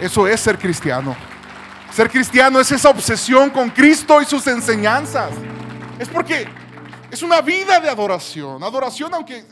[0.00, 1.16] Eso es ser cristiano.
[1.92, 5.30] Ser cristiano es esa obsesión con Cristo y sus enseñanzas.
[5.98, 6.46] Es porque
[7.10, 8.62] es una vida de adoración.
[8.62, 9.44] Adoración, aunque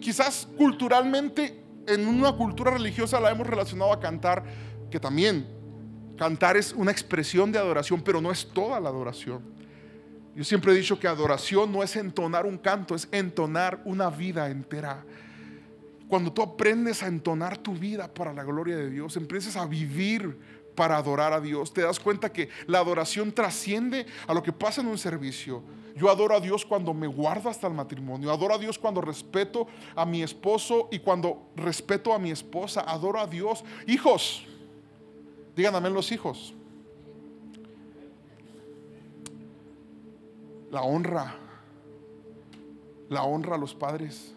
[0.00, 4.44] quizás culturalmente en una cultura religiosa la hemos relacionado a cantar,
[4.90, 5.46] que también
[6.16, 9.42] cantar es una expresión de adoración, pero no es toda la adoración.
[10.34, 14.48] Yo siempre he dicho que adoración no es entonar un canto, es entonar una vida
[14.48, 15.04] entera.
[16.08, 20.38] Cuando tú aprendes a entonar tu vida para la gloria de Dios, empiezas a vivir
[20.74, 24.80] para adorar a Dios, te das cuenta que la adoración trasciende a lo que pasa
[24.80, 25.62] en un servicio.
[25.96, 29.66] Yo adoro a Dios cuando me guardo hasta el matrimonio, adoro a Dios cuando respeto
[29.96, 33.64] a mi esposo y cuando respeto a mi esposa, adoro a Dios.
[33.86, 34.46] Hijos,
[35.56, 36.54] díganme los hijos.
[40.70, 41.34] la honra,
[43.08, 44.34] la honra a los padres.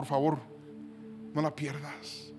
[0.00, 0.38] Por favor,
[1.34, 2.32] no la pierdas.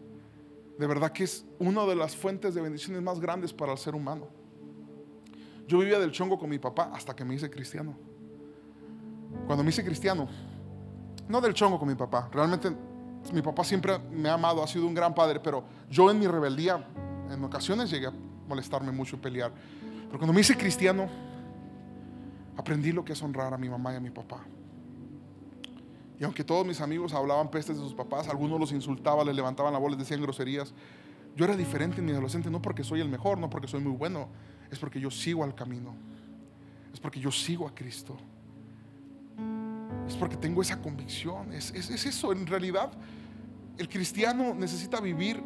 [0.80, 3.94] De verdad que es una de las fuentes de bendiciones más grandes para el ser
[3.94, 4.28] humano.
[5.68, 7.96] Yo vivía del chongo con mi papá hasta que me hice cristiano.
[9.46, 10.28] Cuando me hice cristiano,
[11.30, 12.76] no del chongo con mi papá, realmente
[13.32, 16.26] mi papá siempre me ha amado, ha sido un gran padre, pero yo en mi
[16.26, 16.84] rebeldía
[17.30, 18.14] en ocasiones llegué a
[18.48, 19.52] molestarme mucho y pelear.
[20.08, 21.08] Pero cuando me hice cristiano,
[22.58, 24.48] aprendí lo que es honrar a mi mamá y a mi papá.
[26.22, 29.74] Y aunque todos mis amigos hablaban pestes de sus papás, algunos los insultaban, les levantaban
[29.74, 30.72] la voz, les decían groserías,
[31.36, 33.94] yo era diferente en mi adolescente, no porque soy el mejor, no porque soy muy
[33.94, 34.28] bueno,
[34.70, 35.96] es porque yo sigo al camino,
[36.94, 38.18] es porque yo sigo a Cristo,
[40.08, 42.92] es porque tengo esa convicción, es, es, es eso, en realidad
[43.80, 45.42] el cristiano necesita vivir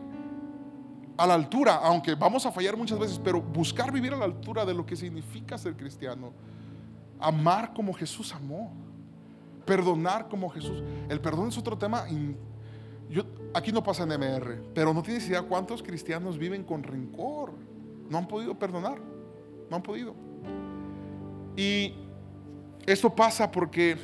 [1.16, 4.66] a la altura, aunque vamos a fallar muchas veces, pero buscar vivir a la altura
[4.66, 6.34] de lo que significa ser cristiano.
[7.18, 8.74] Amar como Jesús amó,
[9.65, 10.84] perdonar como Jesús.
[11.10, 12.06] El perdón es otro tema.
[13.10, 13.23] Yo,
[13.54, 17.54] aquí no pasa en MR, pero no tienes idea cuántos cristianos viven con rencor.
[18.10, 18.99] No han podido perdonar,
[19.69, 20.15] no han podido.
[21.56, 21.93] Y
[22.86, 23.97] esto pasa porque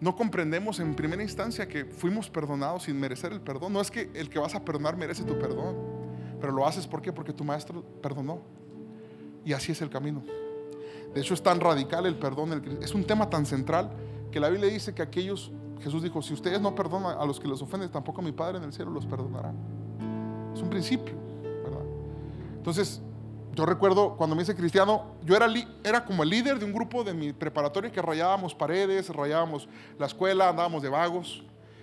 [0.00, 3.72] no comprendemos en primera instancia que fuimos perdonados sin merecer el perdón.
[3.72, 5.76] No es que el que vas a perdonar merece tu perdón,
[6.40, 8.40] pero lo haces ¿por porque tu maestro perdonó.
[9.44, 10.22] Y así es el camino.
[11.14, 13.90] De hecho, es tan radical el perdón, es un tema tan central
[14.30, 15.50] que la Biblia dice que aquellos,
[15.80, 18.64] Jesús dijo, si ustedes no perdonan a los que les ofenden, tampoco mi Padre en
[18.64, 19.52] el cielo los perdonará.
[20.54, 21.14] Es un principio,
[21.64, 21.84] ¿verdad?
[22.56, 23.00] Entonces,
[23.54, 25.48] yo recuerdo cuando me hice cristiano, yo era,
[25.82, 29.68] era como el líder de un grupo de mi preparatoria que rayábamos paredes, rayábamos
[29.98, 31.42] la escuela, andábamos de vagos.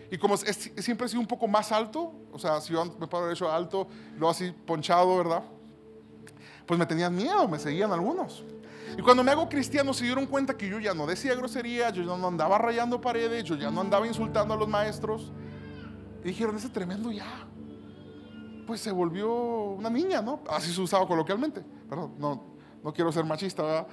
[0.09, 3.25] Y como siempre he sido un poco más alto, o sea, si yo me paro
[3.25, 5.43] derecho alto, luego así ponchado, ¿verdad?
[6.65, 8.43] Pues me tenían miedo, me seguían algunos.
[8.97, 12.03] Y cuando me hago cristiano se dieron cuenta que yo ya no decía groserías, yo
[12.03, 15.31] ya no andaba rayando paredes, yo ya no andaba insultando a los maestros.
[16.23, 17.47] Y dijeron, ese tremendo ya.
[18.65, 20.41] pues se volvió una niña, ¿no?
[20.49, 21.63] Así se usaba coloquialmente.
[21.89, 22.43] Perdón, no,
[22.83, 23.87] no quiero ser machista, ¿verdad?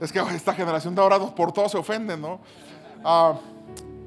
[0.00, 2.40] Es que esta generación de ahora por todo se ofenden, ¿no?
[3.04, 3.34] Ah,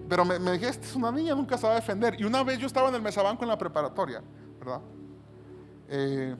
[0.07, 2.15] pero me, me, dije, esta es una niña, nunca se va a defender.
[2.19, 4.21] Y una vez yo estaba en el mesabanco en la preparatoria,
[4.59, 4.81] ¿verdad?
[5.89, 6.35] Eh,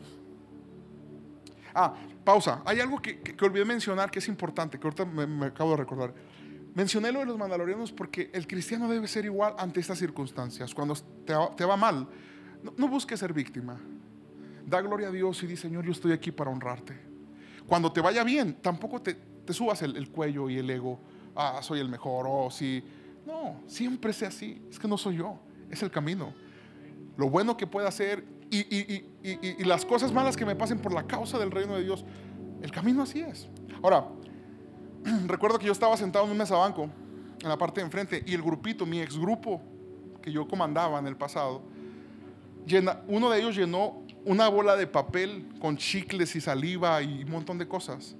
[1.74, 1.94] ah,
[2.26, 2.62] pausa.
[2.66, 6.14] Hay algo que, que, olvidé mencionar que es importante, que ahorita me, acabo de recordar.
[6.74, 10.74] Mencioné lo de los mandalorianos porque el cristiano debe ser igual ante estas circunstancias.
[10.74, 10.96] Cuando
[11.56, 12.10] te, va mal,
[12.62, 13.80] no, no busques ser víctima.
[14.66, 17.00] Da gloria a Dios y di, Señor, yo estoy aquí para honrarte.
[17.68, 21.00] Cuando te vaya bien, tampoco te, te subas el, el, cuello y el ego.
[21.36, 22.26] Ah, soy el mejor.
[22.28, 22.84] Oh, sí.
[23.26, 24.62] No, siempre sea así.
[24.70, 25.40] Es que no soy yo.
[25.70, 26.34] Es el camino.
[27.18, 30.80] Lo bueno que pueda hacer y, y, y, y, las cosas malas que me pasen
[30.80, 32.06] por la causa del reino de Dios.
[32.62, 33.50] El camino así es.
[33.82, 34.08] Ahora,
[35.28, 36.90] recuerdo que yo estaba sentado en un mesabanco
[37.42, 39.62] en la parte de enfrente y el grupito, mi ex grupo
[40.22, 41.62] que yo comandaba en el pasado,
[42.66, 47.32] llena, uno de ellos llenó una bola de papel con chicles y saliva y un
[47.32, 48.16] montón de cosas.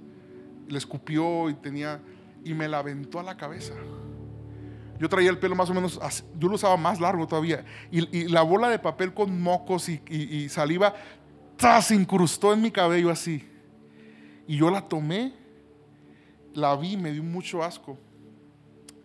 [0.68, 2.02] Le escupió y tenía
[2.44, 3.74] y me la aventó a la cabeza.
[5.00, 6.00] Yo traía el pelo más o menos,
[6.38, 7.66] yo lo usaba más largo todavía.
[7.92, 10.94] Y, la bola de papel con mocos y, saliva,
[11.82, 13.48] se incrustó en mi cabello así.
[14.48, 15.34] Y yo la tomé,
[16.54, 17.98] la vi, me dio mucho asco.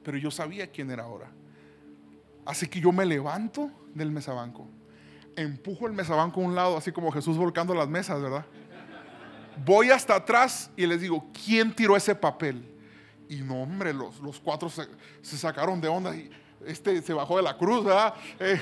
[0.04, 1.30] Pero yo sabía quién era ahora.
[2.46, 4.66] Así que yo me levanto del mesabanco,
[5.36, 8.46] empujo el mesabanco a un lado, así como Jesús volcando las mesas, ¿verdad?
[9.64, 12.64] Voy hasta atrás y les digo, ¿quién tiró ese papel?
[13.30, 14.88] Y no, hombre, los, los cuatro se,
[15.22, 16.28] sacaron de onda y
[16.66, 18.12] este se bajó de la cruz, ¿verdad?
[18.40, 18.60] Eh,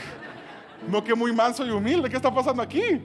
[0.87, 3.01] no que muy manso y humilde, ¿qué está pasando aquí?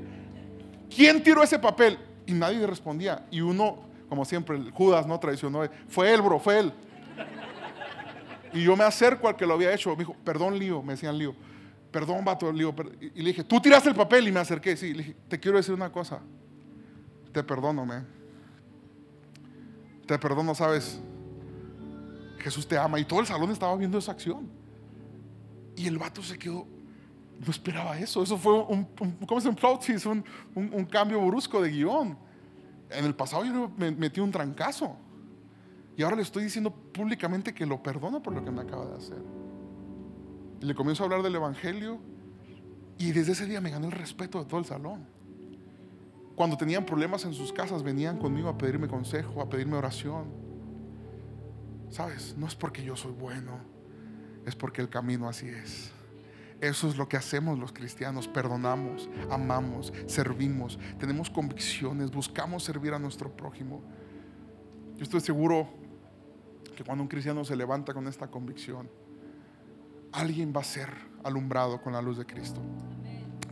[0.94, 1.98] ¿Quién tiró ese papel?
[2.26, 3.26] Y nadie respondía.
[3.32, 3.78] Y uno,
[4.10, 6.74] como siempre, Judas no traicionó, fue él, bro, fue él.
[8.52, 11.18] Y yo me acerco al que lo había hecho, me dijo, perdón, Lío, me decían
[11.18, 11.34] Lío,
[11.94, 12.76] perdón, vato, Lío.
[13.00, 15.56] Y le dije, tú tiraste el papel y me acerqué, sí, le dije, te quiero
[15.56, 16.20] decir una cosa,
[17.32, 18.04] te perdono, me.
[20.06, 21.02] Te perdono, sabes,
[22.44, 23.00] Jesús te ama.
[23.00, 24.50] Y todo el salón estaba viendo esa acción.
[25.76, 26.68] Y el vato se quedó,
[27.40, 28.22] no esperaba eso.
[28.22, 28.86] Eso fue un,
[29.26, 30.24] ¿cómo se llama?
[30.56, 32.18] Un, cambio brusco de guion.
[32.90, 34.96] En el pasado yo me metí un trancazo.
[35.96, 38.98] Y ahora le estoy diciendo públicamente que lo perdono por lo que me acaba de
[38.98, 39.22] hacer.
[40.62, 42.00] Y le comienzo a hablar del Evangelio.
[42.98, 45.08] Y desde ese día me ganó el respeto de todo el salón.
[46.36, 50.43] Cuando tenían problemas en sus casas, venían conmigo a pedirme consejo, a pedirme oración.
[51.94, 52.36] ¿Sabes?
[52.36, 53.60] No es porque yo soy bueno,
[54.48, 55.92] es porque el camino así es.
[56.60, 58.28] Eso es lo que hacemos los cristianos.
[58.28, 63.84] Perdonamos, amamos, servimos, tenemos convicciones, buscamos servir a nuestro prójimo.
[64.96, 65.70] Yo estoy seguro
[66.76, 68.90] que cuando un cristiano se levanta con esta convicción,
[70.14, 70.90] alguien va a ser
[71.24, 72.60] alumbrado con la luz de Cristo.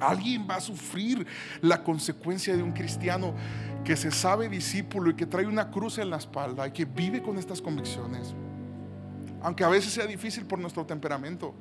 [0.02, 1.28] Alguien va a sufrir
[1.62, 3.36] la consecuencia de un cristiano
[3.84, 7.22] que se sabe discípulo y que trae una cruz en la espalda y que vive
[7.22, 8.34] con estas convicciones.
[9.44, 11.54] Aunque a veces sea difícil por nuestro temperamento.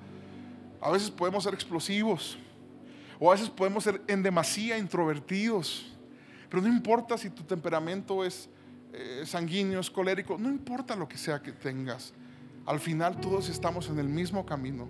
[0.81, 2.39] A veces podemos ser explosivos.
[3.19, 5.95] O a veces podemos ser en demasía introvertidos.
[6.49, 8.49] Pero no importa si tu temperamento es
[8.95, 10.39] eh, sanguíneo, es colérico.
[10.39, 12.15] No importa lo que sea que tengas.
[12.65, 14.89] Al final todos estamos en el mismo camino.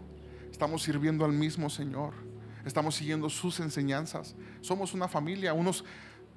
[0.52, 2.29] Estamos sirviendo al mismo Señor
[2.64, 4.34] estamos siguiendo sus enseñanzas.
[4.60, 5.84] Somos una familia, unos,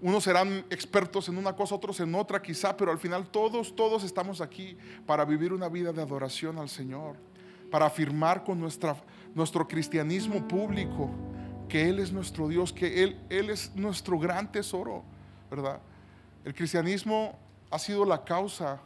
[0.01, 4.03] unos serán expertos en una cosa, otros en otra quizá, pero al final todos, todos
[4.03, 7.15] estamos aquí para vivir una vida de adoración al Señor,
[7.71, 8.95] para afirmar con nuestra,
[9.33, 11.09] nuestro cristianismo público
[11.67, 15.03] que Él es nuestro Dios, que Él, Él es nuestro gran tesoro,
[15.49, 15.79] ¿verdad?
[16.43, 17.37] El cristianismo
[17.71, 18.79] ha sido la causa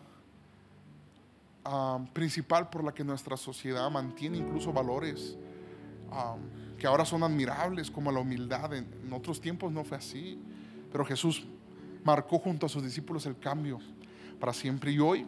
[1.66, 5.36] ah, principal por la que nuestra sociedad mantiene incluso valores.
[6.12, 6.36] Ah,
[6.78, 8.74] que ahora son admirables, como la humildad.
[8.74, 10.40] En, otros tiempos no fue así.
[10.92, 11.46] Pero Jesús
[12.04, 13.80] marcó junto a sus discípulos el cambio
[14.40, 14.92] para siempre.
[14.92, 15.26] Y hoy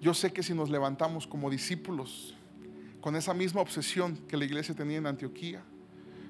[0.00, 2.34] yo sé que si nos levantamos como discípulos
[3.00, 5.62] con esa misma obsesión que la iglesia tenía en Antioquía,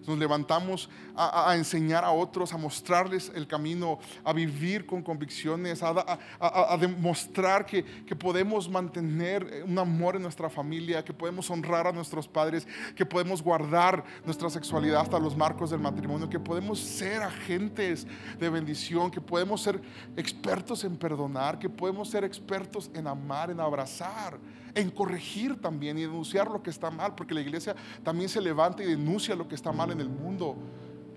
[0.07, 6.77] nos levantamos a, enseñar a otros, a mostrarles el camino, a vivir con convicciones, a,
[6.79, 12.27] demostrar que, que, podemos mantener un amor en nuestra familia, que podemos honrar a nuestros
[12.27, 18.07] padres, que podemos guardar nuestra sexualidad hasta los marcos del matrimonio, que podemos ser agentes
[18.39, 19.81] de bendición, que podemos ser
[20.17, 24.39] expertos en perdonar, que podemos ser expertos en amar, en abrazar
[24.75, 28.83] en corregir también y denunciar lo que está mal, porque la iglesia también se levanta
[28.83, 30.57] y denuncia lo que está mal en el mundo.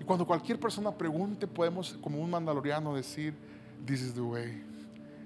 [0.00, 3.34] Y cuando cualquier persona pregunte, podemos como un mandaloriano decir,
[3.84, 4.62] this is the way,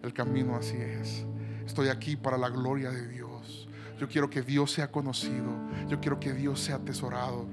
[0.02, 1.24] el camino así es.
[1.66, 3.68] Estoy aquí para la gloria de Dios.
[3.98, 5.52] Yo quiero que Dios sea conocido,
[5.88, 7.46] yo quiero que Dios sea atesorado,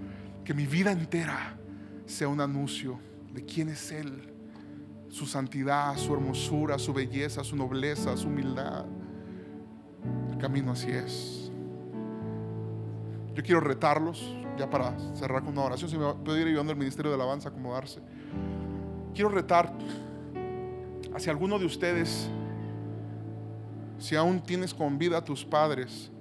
[0.46, 1.58] que mi vida entera
[2.06, 3.00] sea un anuncio
[3.34, 4.34] de quién es Él,
[5.10, 8.86] su santidad, su hermosura, su belleza, su nobleza, su humildad.
[10.32, 11.52] El camino así es.
[13.34, 16.80] Yo quiero retarlos, ya para cerrar con una oración, si me puedo ir ayudando al
[16.80, 18.02] Ministerio de Alabanza a acomodarse.
[19.14, 19.72] Quiero retar
[21.16, 22.30] hacia alguno de ustedes,
[24.00, 26.12] si aún tienes con vida a tus padres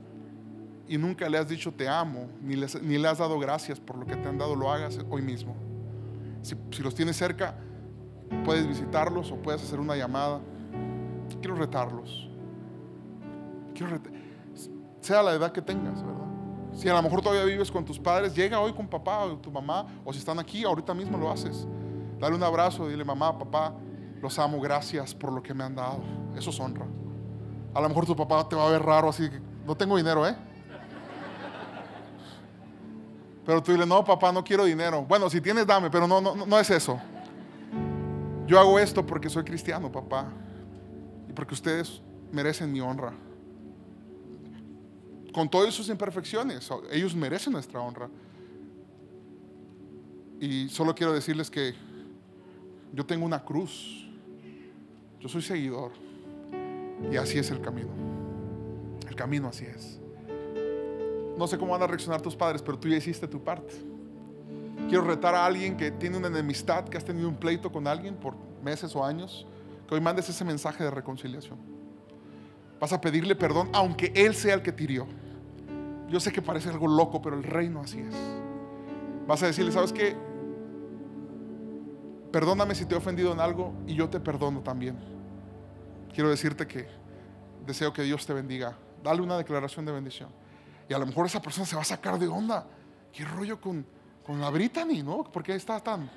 [0.89, 4.07] y nunca le has dicho te amo, ni, ni le has dado gracias por lo
[4.07, 5.55] que te han dado, lo hagas hoy mismo.
[6.43, 7.57] Si, si los tienes cerca,
[8.45, 10.41] puedes visitarlos o puedes hacer una llamada.
[11.41, 12.26] Quiero retarlos.
[13.77, 14.01] Quiero
[15.01, 16.27] sea la edad que tengas, ¿verdad?
[16.72, 19.51] Si a lo mejor todavía vives con tus padres, llega hoy con papá o tu
[19.51, 21.66] mamá, o si están aquí, ahorita mismo lo haces.
[22.18, 23.74] Dale un abrazo, dile mamá, papá,
[24.20, 26.01] los amo, gracias por lo que me han dado.
[26.37, 26.87] Eso es honra.
[27.72, 30.27] A lo mejor tu papá te va a ver raro, así que no tengo dinero,
[30.27, 30.35] ¿eh?
[33.45, 35.05] Pero tú dile, no, papá, no quiero dinero.
[35.07, 36.99] Bueno, si tienes, dame, pero no, no, no es eso.
[38.47, 40.27] Yo hago esto porque soy cristiano, papá.
[41.29, 42.03] Y porque ustedes
[42.33, 43.12] merecen mi honra.
[45.37, 48.09] Con todas sus imperfecciones, ellos merecen nuestra honra.
[50.41, 51.74] Y solo quiero decirles que
[52.95, 54.09] yo tengo una cruz.
[55.20, 55.93] Yo soy seguidor.
[57.12, 57.91] Y así es el camino.
[59.07, 60.01] El camino así es.
[61.37, 63.74] No sé cómo van a reaccionar tus padres, pero tú ya hiciste tu parte.
[64.89, 68.14] Quiero retar a alguien que tiene una enemistad, que has tenido un pleito con alguien
[68.14, 68.34] por
[68.64, 69.47] meses o años,
[69.87, 71.59] que hoy mandes ese mensaje de reconciliación.
[72.80, 75.07] Vas a pedirle perdón, aunque él sea el que tirió.
[76.09, 78.14] Yo sé que parece algo loco, pero el reino así es.
[79.26, 80.16] Vas a decirle, ¿sabes qué?
[82.30, 84.96] Perdóname si te he ofendido en algo y yo te perdono también.
[86.12, 86.88] Quiero decirte que
[87.66, 88.76] deseo que Dios te bendiga.
[89.02, 90.28] Dale una declaración de bendición.
[90.88, 92.66] Y a lo mejor esa persona se va a sacar de onda.
[93.12, 93.84] ¿Qué rollo con,
[94.24, 95.24] con la Brittany, no?
[95.24, 96.09] ¿Por qué está tan...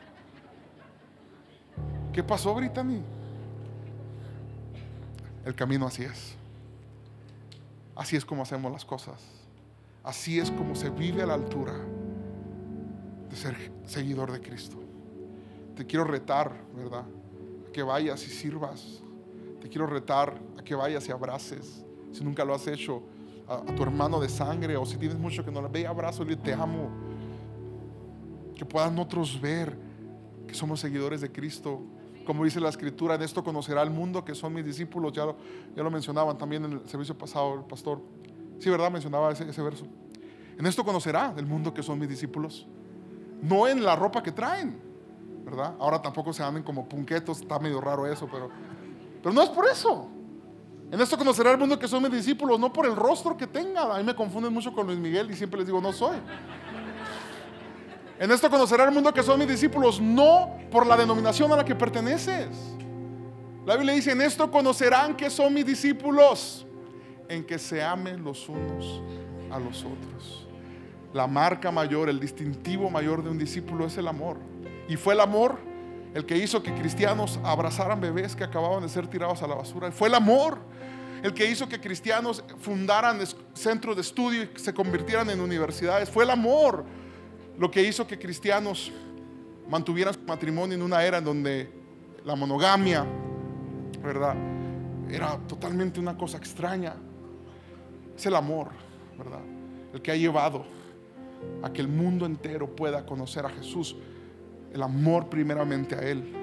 [2.14, 3.02] ¿Qué pasó, Brittany?
[5.46, 6.36] El camino así es.
[7.96, 9.22] Así es como hacemos las cosas.
[10.04, 11.74] Así es como se vive a la altura
[13.30, 14.78] de ser seguidor de Cristo.
[15.76, 17.06] Te quiero retar, ¿verdad?
[17.68, 19.02] A que vayas y sirvas.
[19.62, 21.86] Te quiero retar a que vayas y abraces.
[22.12, 23.04] Si nunca lo has hecho,
[23.48, 26.36] a, tu hermano de sangre o si tienes mucho que no le ve, abrazo y
[26.36, 26.90] te amo.
[28.56, 29.78] Que puedan otros ver
[30.48, 31.82] que somos seguidores de Cristo.
[32.26, 35.14] Como dice la escritura, en esto conocerá el mundo que son mis discípulos.
[35.14, 35.38] Ya lo,
[35.76, 38.02] ya lo mencionaban también en el servicio pasado el pastor.
[38.60, 38.92] Sí, ¿verdad?
[38.92, 39.86] Mencionaba ese, ese verso.
[40.58, 42.68] En esto conocerá el mundo que son mis discípulos.
[43.42, 44.80] No en la ropa que traen,
[45.46, 45.74] ¿verdad?
[45.80, 48.50] Ahora tampoco se anden como punquetos, está medio raro eso, pero,
[49.24, 50.10] pero no es por eso.
[50.92, 53.96] En esto conocerá el mundo que son mis discípulos, no por el rostro que tenga.
[53.96, 56.18] A mí me confunden mucho con Luis Miguel y siempre les digo, no soy.
[58.20, 61.64] En esto conocerá el mundo que son mis discípulos, no por la denominación a la
[61.64, 62.50] que perteneces.
[63.66, 66.66] La Biblia dice, en esto conocerán que son mis discípulos,
[67.30, 69.02] en que se amen los unos
[69.52, 70.48] a los otros.
[71.14, 74.38] La marca mayor, el distintivo mayor de un discípulo es el amor.
[74.88, 75.58] Y fue el amor
[76.14, 79.92] el que hizo que cristianos abrazaran bebés que acababan de ser tirados a la basura.
[79.92, 80.60] Fue el amor
[81.24, 83.20] el que hizo que cristianos fundaran
[83.54, 86.10] centros de estudio y se convirtieran en universidades.
[86.10, 86.86] Fue el amor
[87.58, 88.92] lo que hizo que cristianos
[89.70, 91.72] mantuvieran su matrimonio en una era en donde
[92.24, 93.06] la monogamia,
[94.02, 94.36] ¿verdad?
[95.10, 96.96] Era totalmente una cosa extraña.
[98.20, 98.68] Es el amor,
[99.18, 99.40] ¿verdad?
[99.94, 100.66] El que ha llevado
[101.64, 103.96] a que el mundo entero pueda conocer a Jesús.
[104.74, 106.36] El amor primeramente a Él.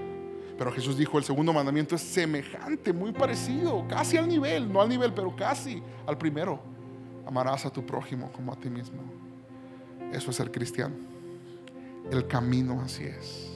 [0.56, 4.88] Pero Jesús dijo, el segundo mandamiento es semejante, muy parecido, casi al nivel, no al
[4.88, 6.60] nivel, pero casi al primero.
[7.26, 9.02] Amarás a tu prójimo como a ti mismo.
[10.14, 10.94] Eso es ser cristiano.
[12.10, 13.50] El camino así es.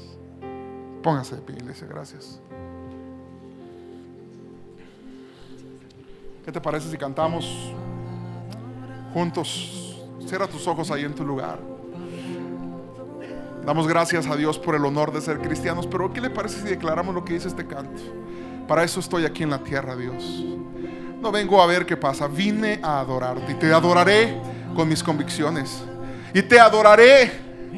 [1.03, 2.39] Póngase de pie, iglesia, gracias.
[6.45, 7.73] ¿Qué te parece si cantamos
[9.13, 9.97] juntos?
[10.27, 11.59] Cierra tus ojos ahí en tu lugar.
[13.65, 16.69] Damos gracias a Dios por el honor de ser cristianos, pero ¿qué le parece si
[16.69, 18.01] declaramos lo que dice este canto?
[18.67, 20.45] Para eso estoy aquí en la tierra, Dios.
[21.21, 24.41] No vengo a ver qué pasa, vine a adorarte y te adoraré
[24.75, 25.83] con mis convicciones.
[26.33, 27.31] Y te adoraré,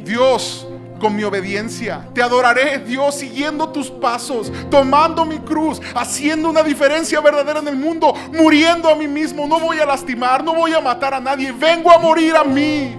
[0.04, 0.66] Dios,
[1.02, 2.06] con mi obediencia.
[2.14, 7.74] Te adoraré, Dios, siguiendo tus pasos, tomando mi cruz, haciendo una diferencia verdadera en el
[7.74, 9.48] mundo, muriendo a mí mismo.
[9.48, 12.94] No voy a lastimar, no voy a matar a nadie, vengo a morir a mí.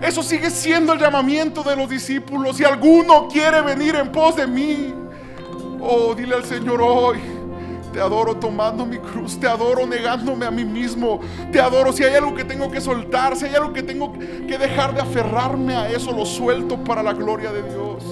[0.00, 2.56] Eso sigue siendo el llamamiento de los discípulos.
[2.56, 4.94] Si alguno quiere venir en pos de mí,
[5.80, 7.37] oh, dile al Señor hoy.
[7.92, 11.20] Te adoro tomando mi cruz, te adoro negándome a mí mismo,
[11.50, 14.58] te adoro si hay algo que tengo que soltar, si hay algo que tengo que
[14.58, 18.04] dejar de aferrarme a eso, lo suelto para la gloria de Dios.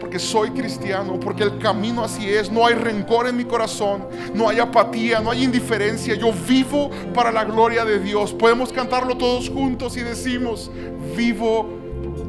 [0.00, 2.50] porque soy cristiano, porque el camino así es.
[2.50, 6.16] No hay rencor en mi corazón, no hay apatía, no hay indiferencia.
[6.16, 8.32] Yo vivo para la gloria de Dios.
[8.32, 10.68] Podemos cantarlo todos juntos y decimos,
[11.16, 11.68] vivo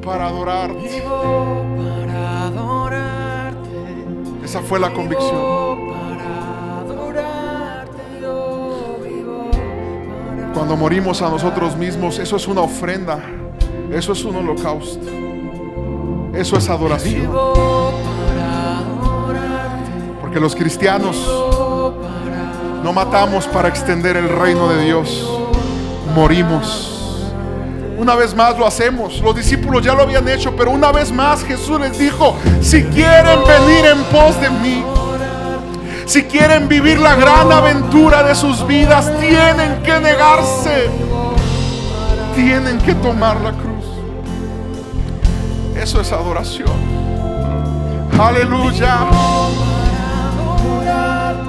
[0.03, 0.80] para adorarte.
[0.80, 3.70] Vivo para adorarte.
[4.43, 6.11] Esa fue la convicción.
[10.53, 13.19] Cuando morimos a nosotros mismos, eso es una ofrenda,
[13.91, 15.05] eso es un holocausto,
[16.33, 17.31] eso es adoración.
[20.19, 21.17] Porque los cristianos
[22.83, 25.29] no matamos para extender el reino de Dios,
[26.13, 26.87] morimos.
[27.97, 31.43] Una vez más lo hacemos, los discípulos ya lo habían hecho, pero una vez más
[31.43, 34.83] Jesús les dijo, si quieren venir en pos de mí,
[36.12, 40.89] si quieren vivir la gran aventura de sus vidas, tienen que negarse,
[42.36, 43.86] tienen que tomar la cruz.
[45.74, 46.68] Eso es adoración.
[48.20, 49.05] Aleluya.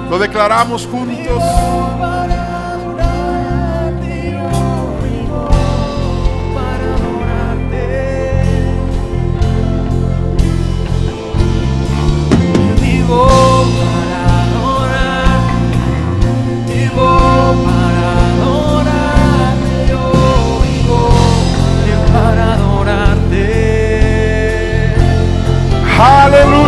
[0.09, 1.43] Lo declaramos juntos.
[1.99, 2.43] para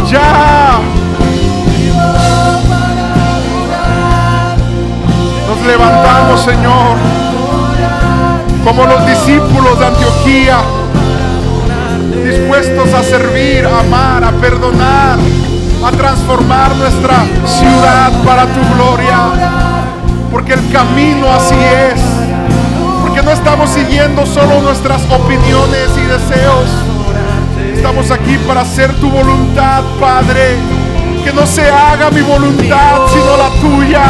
[0.05, 0.79] Aleluya.
[5.47, 6.97] Nos levantamos, Señor,
[8.63, 10.57] como los discípulos de Antioquía,
[12.23, 15.17] dispuestos a servir, a amar, a perdonar,
[15.83, 19.17] a transformar nuestra ciudad para tu gloria.
[20.31, 21.99] Porque el camino así es.
[23.01, 26.94] Porque no estamos siguiendo solo nuestras opiniones y deseos.
[27.87, 30.55] Estamos aquí para hacer tu voluntad, Padre.
[31.23, 34.01] Que no se haga mi voluntad, sino la tuya.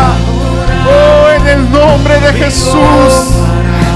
[0.87, 3.35] Oh, en el nombre de Jesús.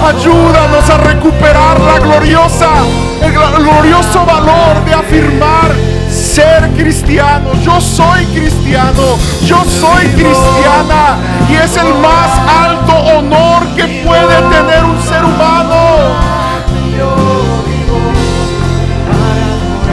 [0.05, 2.67] Ayúdanos a recuperar la gloriosa,
[3.21, 5.71] el gl- glorioso valor de afirmar
[6.11, 7.53] ser cristiano.
[7.63, 11.19] Yo soy cristiano, yo soy cristiana
[11.49, 12.31] y es el más
[12.65, 16.28] alto honor que puede tener un ser humano.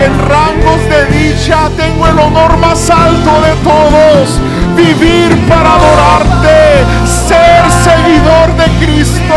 [0.01, 4.41] en rangos de dicha, tengo el honor más alto de todos,
[4.77, 9.35] vivir para adorarte, ser seguidor de Cristo.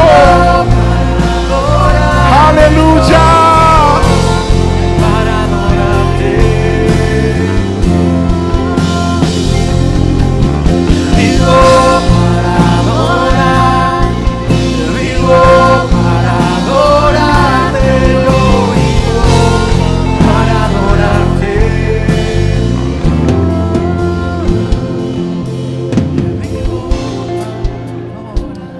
[2.47, 3.38] Aleluya.